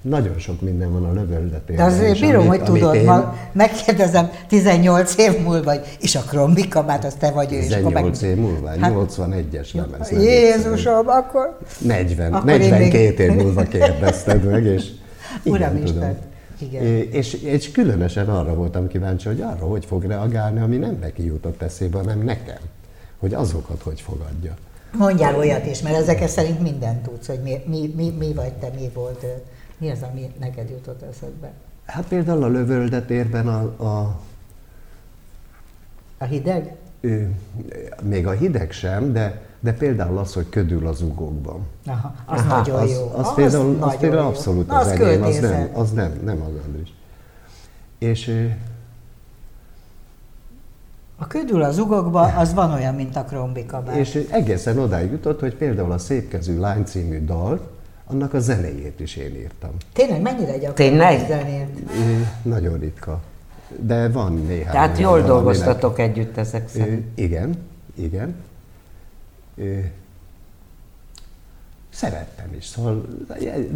Nagyon 0.01 0.39
sok 0.39 0.61
minden 0.61 0.93
van 0.93 1.05
a 1.05 1.13
lövöldetében. 1.13 1.77
De 1.77 1.95
azért 1.95 2.21
bírom, 2.21 2.47
hogy 2.47 2.63
tudod, 2.63 2.95
én... 2.95 3.05
ma 3.05 3.35
megkérdezem 3.53 4.31
18 4.49 5.17
év 5.17 5.43
múlva, 5.43 5.63
vagy, 5.63 5.97
és 6.01 6.15
a 6.15 6.21
krombikabát, 6.21 7.05
az 7.05 7.15
te 7.15 7.31
vagy 7.31 7.53
ő. 7.53 7.59
18 7.59 8.21
meg... 8.21 8.31
év 8.31 8.37
múlva, 8.37 8.69
hát, 8.69 8.93
81-es 8.95 9.75
lemez. 9.75 10.11
Jézusom, 10.11 11.09
akkor... 11.09 11.59
40, 11.79 12.33
akkor 12.33 12.45
42 12.45 13.27
még... 13.27 13.37
év 13.37 13.43
múlva 13.43 13.63
kérdezted 13.63 14.45
meg, 14.45 14.65
és 14.65 14.91
igen, 15.43 15.85
tudom. 15.85 16.17
Igen. 16.59 16.85
És, 17.11 17.33
és 17.33 17.71
különösen 17.71 18.29
arra 18.29 18.55
voltam 18.55 18.89
kíváncsi, 18.89 19.29
hogy 19.29 19.41
arra 19.41 19.67
hogy 19.67 19.85
fog 19.85 20.05
reagálni, 20.05 20.61
ami 20.61 20.77
nem 20.77 20.99
neki 21.01 21.25
jutott 21.25 21.63
eszébe, 21.63 21.99
hanem 21.99 22.23
nekem. 22.23 22.61
Hogy 23.19 23.35
azokat 23.35 23.83
hogy 23.83 24.01
fogadja. 24.01 24.57
Mondjál 24.93 25.37
olyat 25.37 25.67
is, 25.67 25.83
mert 25.83 25.97
ezeket 25.97 26.29
szerint 26.29 26.61
mindent 26.61 27.03
tudsz, 27.03 27.27
hogy 27.27 27.41
mi, 27.43 27.63
mi, 27.67 27.93
mi, 27.97 28.11
mi 28.19 28.33
vagy 28.33 28.53
te, 28.53 28.71
mi 28.75 28.91
volt, 28.95 29.25
mi 29.79 29.91
az, 29.91 30.03
ami 30.11 30.33
neked 30.41 30.71
jutott 30.71 31.03
eszedbe. 31.03 31.53
Hát 31.85 32.07
például 32.07 32.43
a 32.43 32.49
lövöldetérben 32.49 33.49
a, 33.49 33.85
a 33.85 34.21
a 36.19 36.25
hideg? 36.25 36.75
Még 38.03 38.27
a 38.27 38.31
hideg 38.31 38.73
sem, 38.73 39.13
de, 39.13 39.43
de 39.61 39.73
például 39.73 40.19
az, 40.19 40.35
hogy 40.35 40.49
ködül 40.49 40.87
az 40.87 41.03
ugókban. 41.03 41.61
Aha, 41.87 42.15
az 42.25 42.41
Aha, 42.41 42.57
nagyon 42.57 42.81
az, 42.81 42.91
jó. 42.91 43.13
Az, 43.17 43.27
az, 43.27 43.35
például, 43.35 43.77
az 43.81 43.97
például 43.97 44.23
jó. 44.23 44.29
abszolút 44.29 44.67
Na, 44.67 44.77
az, 44.79 44.87
az 44.87 45.01
enyém, 45.01 45.23
az 45.23 45.39
nem, 45.39 45.71
az 45.73 45.93
nem, 45.93 46.21
nem 46.25 46.43
az 46.43 46.53
Andris. 46.67 46.95
És 47.99 48.49
a 51.19 51.27
ködül 51.27 51.63
az 51.63 51.79
ugokba, 51.79 52.21
az 52.21 52.55
van 52.55 52.73
olyan, 52.73 52.95
mint 52.95 53.17
a 53.17 53.25
krombikabát. 53.25 53.97
És 53.97 54.27
egészen 54.31 54.79
odáig 54.79 55.11
jutott, 55.11 55.41
hogy 55.41 55.55
például 55.55 55.93
a 55.93 55.99
Szépkezű 55.99 56.59
lány 56.59 56.85
című 56.85 57.25
dal, 57.25 57.61
annak 58.07 58.35
a 58.35 58.41
zenéjét 58.41 59.01
is 59.01 59.17
én 59.17 59.35
írtam. 59.35 59.71
Tényleg 59.93 60.21
mennyire 60.23 60.53
gyakran 60.53 60.75
Tényleg? 60.75 61.27
zenét? 61.29 61.93
Nagyon 62.43 62.79
ritka. 62.79 63.21
De 63.81 64.09
van 64.09 64.33
néhány. 64.33 64.73
Tehát 64.73 64.99
jól 64.99 65.23
dolgoztatok 65.23 65.99
aminek... 65.99 66.17
együtt 66.17 66.37
ezek 66.37 66.69
szerint. 66.69 67.19
Igen, 67.19 67.55
igen. 67.95 68.35
Szerettem 71.91 72.55
is, 72.59 72.65
szóval, 72.65 73.07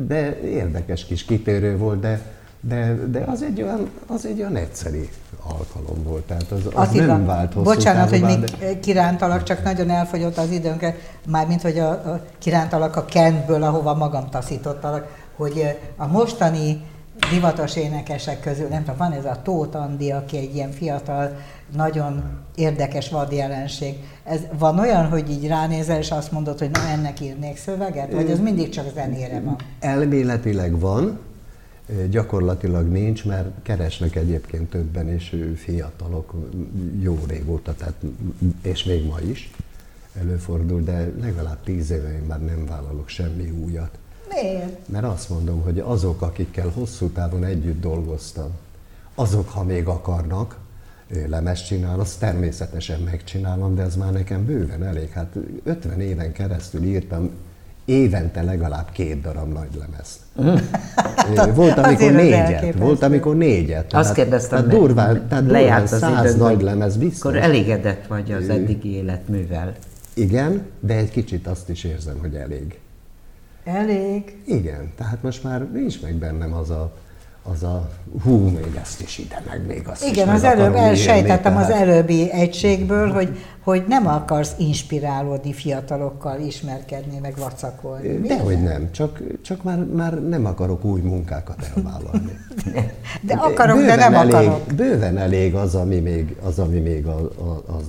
de 0.07 0.41
érdekes 0.41 1.05
kis 1.05 1.25
kitérő 1.25 1.77
volt, 1.77 2.01
de, 2.01 2.23
de, 2.61 2.95
de 3.11 3.21
az, 3.21 3.43
egy 3.43 3.63
olyan, 3.63 3.91
az 4.07 4.27
egy 4.27 4.41
olyan 4.41 4.57
egyszerű 4.57 5.09
alkalom 5.43 6.03
volt, 6.03 6.23
tehát 6.23 6.51
az, 6.51 6.67
az 6.67 6.73
Attila, 6.75 7.07
nem 7.07 7.27
vált 7.27 7.53
hosszú 7.53 7.75
Bocsánat, 7.75 8.11
hogy 8.11 8.21
még 8.21 8.39
de... 8.41 8.81
kirántalak, 8.81 9.43
csak 9.43 9.63
nagyon 9.63 9.91
elfogyott 9.91 10.37
az 10.37 10.51
időnkre, 10.51 10.97
mármint, 11.27 11.63
hogy 11.63 11.79
a, 11.79 11.91
a 11.91 12.25
kirántalak 12.39 12.97
a 12.97 13.05
Kentből, 13.05 13.63
ahova 13.63 13.95
magam 13.95 14.31
taszítottalak, 14.31 15.17
hogy 15.37 15.79
a 15.97 16.07
mostani 16.07 16.83
divatos 17.33 17.77
énekesek 17.77 18.41
közül, 18.41 18.69
nem 18.69 18.81
tudom, 18.81 18.97
van 18.97 19.13
ez 19.13 19.25
a 19.25 19.41
Tóth 19.43 19.77
Andi, 19.77 20.11
aki 20.11 20.37
egy 20.37 20.55
ilyen 20.55 20.71
fiatal, 20.71 21.37
nagyon 21.77 22.23
érdekes 22.55 23.09
vadjelenség. 23.09 23.95
Ez, 24.25 24.41
van 24.59 24.79
olyan, 24.79 25.09
hogy 25.09 25.31
így 25.31 25.47
ránézel, 25.47 25.99
és 25.99 26.11
azt 26.11 26.33
mondod, 26.33 26.59
hogy 26.59 26.71
na 26.71 26.81
ennek 26.81 27.21
írnék 27.21 27.57
szöveget, 27.57 28.13
vagy 28.13 28.31
az 28.31 28.39
mindig 28.39 28.69
csak 28.69 28.87
zenére 28.95 29.41
van? 29.41 29.57
Elméletileg 29.81 30.79
van, 30.79 31.19
gyakorlatilag 32.11 32.87
nincs, 32.89 33.25
mert 33.25 33.49
keresnek 33.63 34.17
egyébként 34.17 34.71
többen, 34.71 35.09
és 35.09 35.37
fiatalok 35.57 36.35
jó 37.01 37.19
régóta, 37.29 37.75
tehát, 37.75 37.95
és 38.63 38.85
még 38.85 39.07
ma 39.07 39.21
is 39.21 39.51
előfordul, 40.21 40.83
de 40.83 41.13
legalább 41.21 41.63
tíz 41.65 41.91
éve 41.91 42.13
én 42.13 42.23
már 42.29 42.45
nem 42.45 42.67
vállalok 42.67 43.09
semmi 43.09 43.51
újat. 43.51 43.99
Miért? 44.35 44.89
Mert 44.89 45.05
azt 45.05 45.29
mondom, 45.29 45.63
hogy 45.63 45.79
azok, 45.79 46.23
akikkel 46.23 46.69
hosszú 46.75 47.09
távon 47.09 47.45
együtt 47.45 47.81
dolgoztam, 47.81 48.51
azok, 49.15 49.49
ha 49.49 49.65
még 49.65 49.87
akarnak, 49.87 50.59
lemezt 51.29 51.67
csinál, 51.67 52.01
azt 52.01 52.19
természetesen 52.19 53.01
megcsinálom, 53.01 53.75
de 53.75 53.83
ez 53.83 53.97
már 53.97 54.13
nekem 54.13 54.45
bőven 54.45 54.85
elég. 54.85 55.11
Hát 55.11 55.37
50 55.65 56.01
éven 56.01 56.33
keresztül 56.33 56.85
írtam 56.85 57.31
évente 57.85 58.43
legalább 58.43 58.91
két 58.93 59.21
darab 59.21 59.53
nagy 59.53 59.69
lemez. 59.79 60.19
Volt, 61.55 61.79
amikor 61.79 62.13
négyet. 62.13 62.75
Volt, 62.75 63.03
amikor 63.03 63.37
négyet. 63.37 63.87
Tehát, 63.87 64.05
Azt 64.07 64.15
kérdeztem, 64.15 64.65
tehát 64.65 64.79
durván, 64.79 65.29
tehát 65.29 65.47
durván 65.47 65.87
száz 65.87 66.37
nagy 66.37 66.63
lemez 66.63 66.97
biztos. 66.97 67.33
Akkor 67.33 67.43
elégedett 67.43 68.07
vagy 68.07 68.33
az 68.33 68.49
eddigi 68.49 68.95
életművel. 68.95 69.75
Igen, 70.15 70.63
de 70.81 70.95
egy 70.95 71.11
kicsit 71.11 71.47
azt 71.47 71.69
is 71.69 71.85
érzem, 71.85 72.19
hogy 72.19 72.35
elég. 72.35 72.80
Elég? 73.75 74.37
Igen, 74.45 74.93
tehát 74.97 75.23
most 75.23 75.43
már 75.43 75.71
nincs 75.73 76.03
meg 76.03 76.15
bennem 76.15 76.53
az 76.53 76.71
a, 76.71 76.93
az 77.43 77.63
a 77.63 77.89
hú, 78.23 78.37
még 78.37 78.79
ezt 78.81 79.01
is 79.01 79.19
ide, 79.19 79.43
meg 79.49 79.67
még 79.67 79.89
azt 79.89 80.05
Igen, 80.05 80.29
is 80.29 80.35
az 80.35 80.45
előbb 80.45 80.75
elsejtettem 80.75 81.57
az 81.57 81.71
előbbi 81.71 82.31
egységből, 82.31 83.13
hogy, 83.13 83.39
hogy 83.63 83.85
nem 83.89 84.07
akarsz 84.07 84.53
inspirálódni 84.59 85.53
fiatalokkal, 85.53 86.41
ismerkedni, 86.41 87.19
meg 87.19 87.37
vacakolni. 87.37 88.27
Dehogy 88.27 88.63
nem, 88.63 88.91
csak, 88.93 89.21
csak 89.43 89.63
már, 89.63 89.79
már 89.79 90.29
nem 90.29 90.47
akarok 90.47 90.85
új 90.85 91.01
munkákat 91.01 91.71
elvállalni. 91.77 92.39
de 93.27 93.35
akarok, 93.35 93.77
bőven 93.77 93.99
de 93.99 94.09
nem 94.09 94.15
elég, 94.15 94.35
akarok. 94.35 94.67
Bőven 94.77 95.19
elég 95.19 95.55
az, 95.55 95.75
ami 95.75 95.99
még, 95.99 96.37
az, 96.43 96.59
ami 96.59 96.79
még 96.79 97.07
a, 97.07 97.19
a, 97.39 97.73
a 97.73 97.81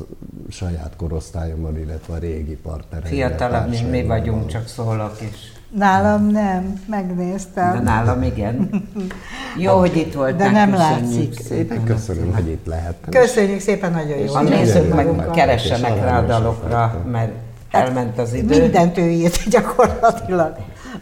saját 0.49 0.93
korosztályommal, 0.97 1.77
illetve 1.77 2.13
a 2.13 2.17
régi 2.17 2.55
partnereimmel. 2.55 3.27
Fiatalabb, 3.27 3.69
mint 3.69 3.91
mi 3.91 4.03
vagyunk, 4.03 4.47
csak 4.47 4.67
szólok 4.67 5.17
is. 5.21 5.60
Nálam 5.77 6.27
nem, 6.27 6.81
megnéztem. 6.87 7.73
De 7.73 7.79
nálam 7.79 8.23
igen. 8.23 8.69
Jó, 9.57 9.77
hogy 9.77 9.97
itt 9.97 10.13
voltál. 10.13 10.37
De 10.37 10.51
nem 10.51 10.73
látszik. 10.73 11.39
Szépen 11.39 11.83
köszönöm, 11.83 12.33
hogy 12.33 12.47
itt 12.47 12.65
lehettem. 12.65 13.21
Köszönjük 13.21 13.59
szépen, 13.59 13.91
nagyon 13.91 14.17
jó. 14.17 14.33
A 14.33 14.41
nézők 14.41 14.93
meg 14.95 15.29
keressenek 15.33 15.95
rá 15.95 16.19
a 16.19 16.25
dalokra, 16.25 17.03
mert 17.11 17.31
elment 17.71 18.17
az 18.17 18.33
idő. 18.33 18.59
Mindent 18.61 18.97
ő 18.97 19.09
írt 19.09 19.49
gyakorlatilag. 19.49 20.55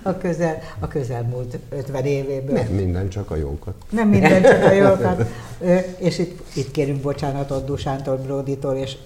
a, 0.03 0.17
közel, 0.17 0.57
a 0.79 0.87
közelmúlt 0.87 1.59
50 1.69 2.05
évéből. 2.05 2.55
Nem 2.55 2.67
minden, 2.67 3.09
csak 3.09 3.31
a 3.31 3.35
jókat. 3.35 3.73
Nem 3.89 4.07
minden, 4.07 4.41
csak 4.41 4.63
a 4.63 4.71
jókat. 4.71 5.25
És 6.07 6.19
itt, 6.19 6.39
itt 6.55 6.71
kérünk 6.71 7.01
bocsánatot 7.01 7.65
Dusántól, 7.65 8.15
Broditól, 8.17 8.75
és, 8.75 8.97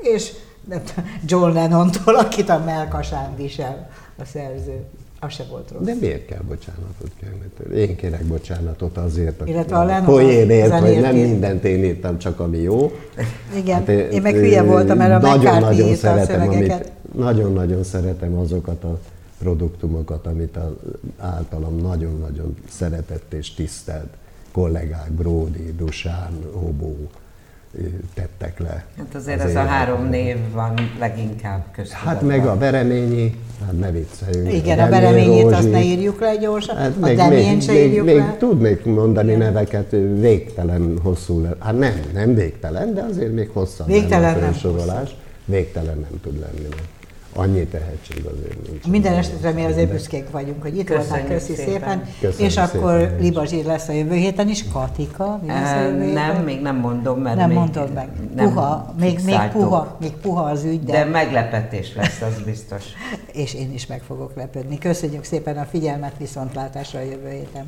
és 0.00 0.32
John 1.24 1.52
Lennontól, 1.52 2.14
akit 2.14 2.48
a 2.48 2.62
melkasán 2.64 3.36
visel 3.36 3.88
a 4.16 4.24
szerző. 4.24 4.84
Az 5.20 5.32
se 5.32 5.44
volt 5.50 5.70
rossz. 5.70 5.84
De 5.84 5.94
miért 6.00 6.26
kell 6.26 6.42
bocsánatot 6.48 7.10
kérni? 7.20 7.80
Én 7.80 7.96
kérek 7.96 8.24
bocsánatot 8.24 8.96
azért, 8.96 9.42
Illetve 9.48 9.76
a 9.76 9.96
a 9.96 10.02
poénért, 10.04 10.72
hogy 10.72 11.00
nem 11.00 11.16
mindent 11.16 11.64
én 11.64 11.84
írtam, 11.84 12.18
csak 12.18 12.40
ami 12.40 12.58
jó. 12.58 12.92
Igen, 13.56 13.76
Hát, 13.76 13.88
én 13.88 14.22
meg 14.22 14.34
ö, 14.34 14.38
hülye 14.38 14.62
voltam, 14.62 14.96
mert 14.96 15.24
a 15.24 15.26
nagyon-nagyon 15.26 15.92
a 15.92 15.94
szeretem, 15.94 16.40
szövegeket. 16.40 16.80
amit, 16.80 16.92
nagyon-nagyon 17.16 17.84
szeretem 17.84 18.38
azokat 18.38 18.84
a 18.84 18.98
produktumokat, 19.38 20.26
amit 20.26 20.56
a, 20.56 20.76
általam 21.18 21.76
nagyon-nagyon 21.76 22.56
szeretett 22.68 23.32
és 23.32 23.54
tisztelt 23.54 24.08
kollégák, 24.52 25.10
Bródi, 25.12 25.74
Dusán, 25.76 26.32
Hobó 26.52 26.96
tettek 28.14 28.58
le. 28.58 28.84
Hát 28.96 29.14
azért 29.14 29.42
az 29.42 29.50
ez 29.50 29.56
a 29.56 29.64
három 29.64 30.08
név 30.08 30.36
van 30.52 30.74
leginkább 30.98 31.64
köztudatban. 31.72 32.12
Hát 32.14 32.22
meg 32.22 32.46
a 32.46 32.56
Bereményi, 32.56 33.34
hát 33.64 33.78
ne 33.78 33.90
vicceljünk. 33.90 34.52
Igen, 34.52 34.78
a 34.78 34.82
Demél 34.88 35.00
bereményét 35.00 35.44
azt 35.44 35.54
Rózsi. 35.54 35.68
ne 35.68 35.82
írjuk 35.82 36.20
le 36.20 36.36
gyorsan, 36.36 36.76
Hát 36.76 36.92
a 37.00 37.06
még, 37.06 37.18
még, 37.28 37.60
se 37.62 37.72
még, 37.72 37.90
írjuk 37.90 38.06
még 38.06 38.16
le. 38.16 38.36
tudnék 38.38 38.84
mondani 38.84 39.26
Igen. 39.28 39.38
neveket, 39.38 39.90
végtelen 40.18 40.98
hosszú 41.02 41.42
le. 41.42 41.56
Hát 41.60 41.78
nem, 41.78 41.94
nem 42.14 42.34
végtelen, 42.34 42.94
de 42.94 43.02
azért 43.02 43.32
még 43.32 43.50
hosszabb 43.52 43.86
Végtelen 43.86 44.34
lenne 44.34 44.46
a 44.46 44.84
nem. 44.84 45.08
Végtelen 45.44 45.98
nem 45.98 46.20
tud 46.22 46.38
lenni, 46.38 46.68
mert 46.70 46.82
annyi 47.34 47.66
tehetség 47.66 48.24
azért 48.24 48.68
nincs. 48.70 48.86
Minden 48.86 49.14
esetre 49.14 49.50
mi 49.50 49.64
azért 49.64 49.90
büszkék 49.90 50.30
vagyunk, 50.30 50.62
hogy 50.62 50.76
itt 50.78 50.84
Köszönjük 50.84 51.08
voltál, 51.10 51.26
köszi 51.28 51.54
szépen. 51.54 51.72
szépen. 51.72 52.08
Köszönjük 52.20 52.50
és 52.50 52.56
akkor 52.56 52.98
szépen. 53.00 53.16
Liba 53.20 53.44
Zsír 53.44 53.64
lesz 53.64 53.88
a 53.88 53.92
jövő 53.92 54.14
héten 54.14 54.48
is, 54.48 54.64
Katika, 54.72 55.40
mi 55.42 55.48
lesz 55.48 55.72
a 55.72 55.76
Ö, 55.76 55.84
jövő 55.84 56.04
héten? 56.04 56.34
Nem, 56.34 56.44
még 56.44 56.60
nem 56.60 56.76
mondom, 56.76 57.20
mert 57.20 57.36
nem 57.36 57.48
még 57.48 57.58
mondod 57.58 57.92
meg. 57.92 58.08
nem 58.34 58.48
Puha, 58.48 58.94
még, 58.98 59.20
még 59.24 59.38
puha, 59.52 59.96
még 60.00 60.12
puha 60.12 60.42
az 60.42 60.64
ügy, 60.64 60.84
de, 60.84 60.92
De 60.92 61.04
meglepetés 61.04 61.94
lesz, 61.94 62.20
az 62.20 62.42
biztos. 62.44 62.84
és 63.42 63.54
én 63.54 63.72
is 63.72 63.86
meg 63.86 64.02
fogok 64.02 64.32
lepődni. 64.36 64.78
Köszönjük 64.78 65.24
szépen 65.24 65.56
a 65.58 65.64
figyelmet, 65.64 66.12
viszontlátásra 66.18 66.98
a 66.98 67.02
jövő 67.02 67.30
héten. 67.30 67.66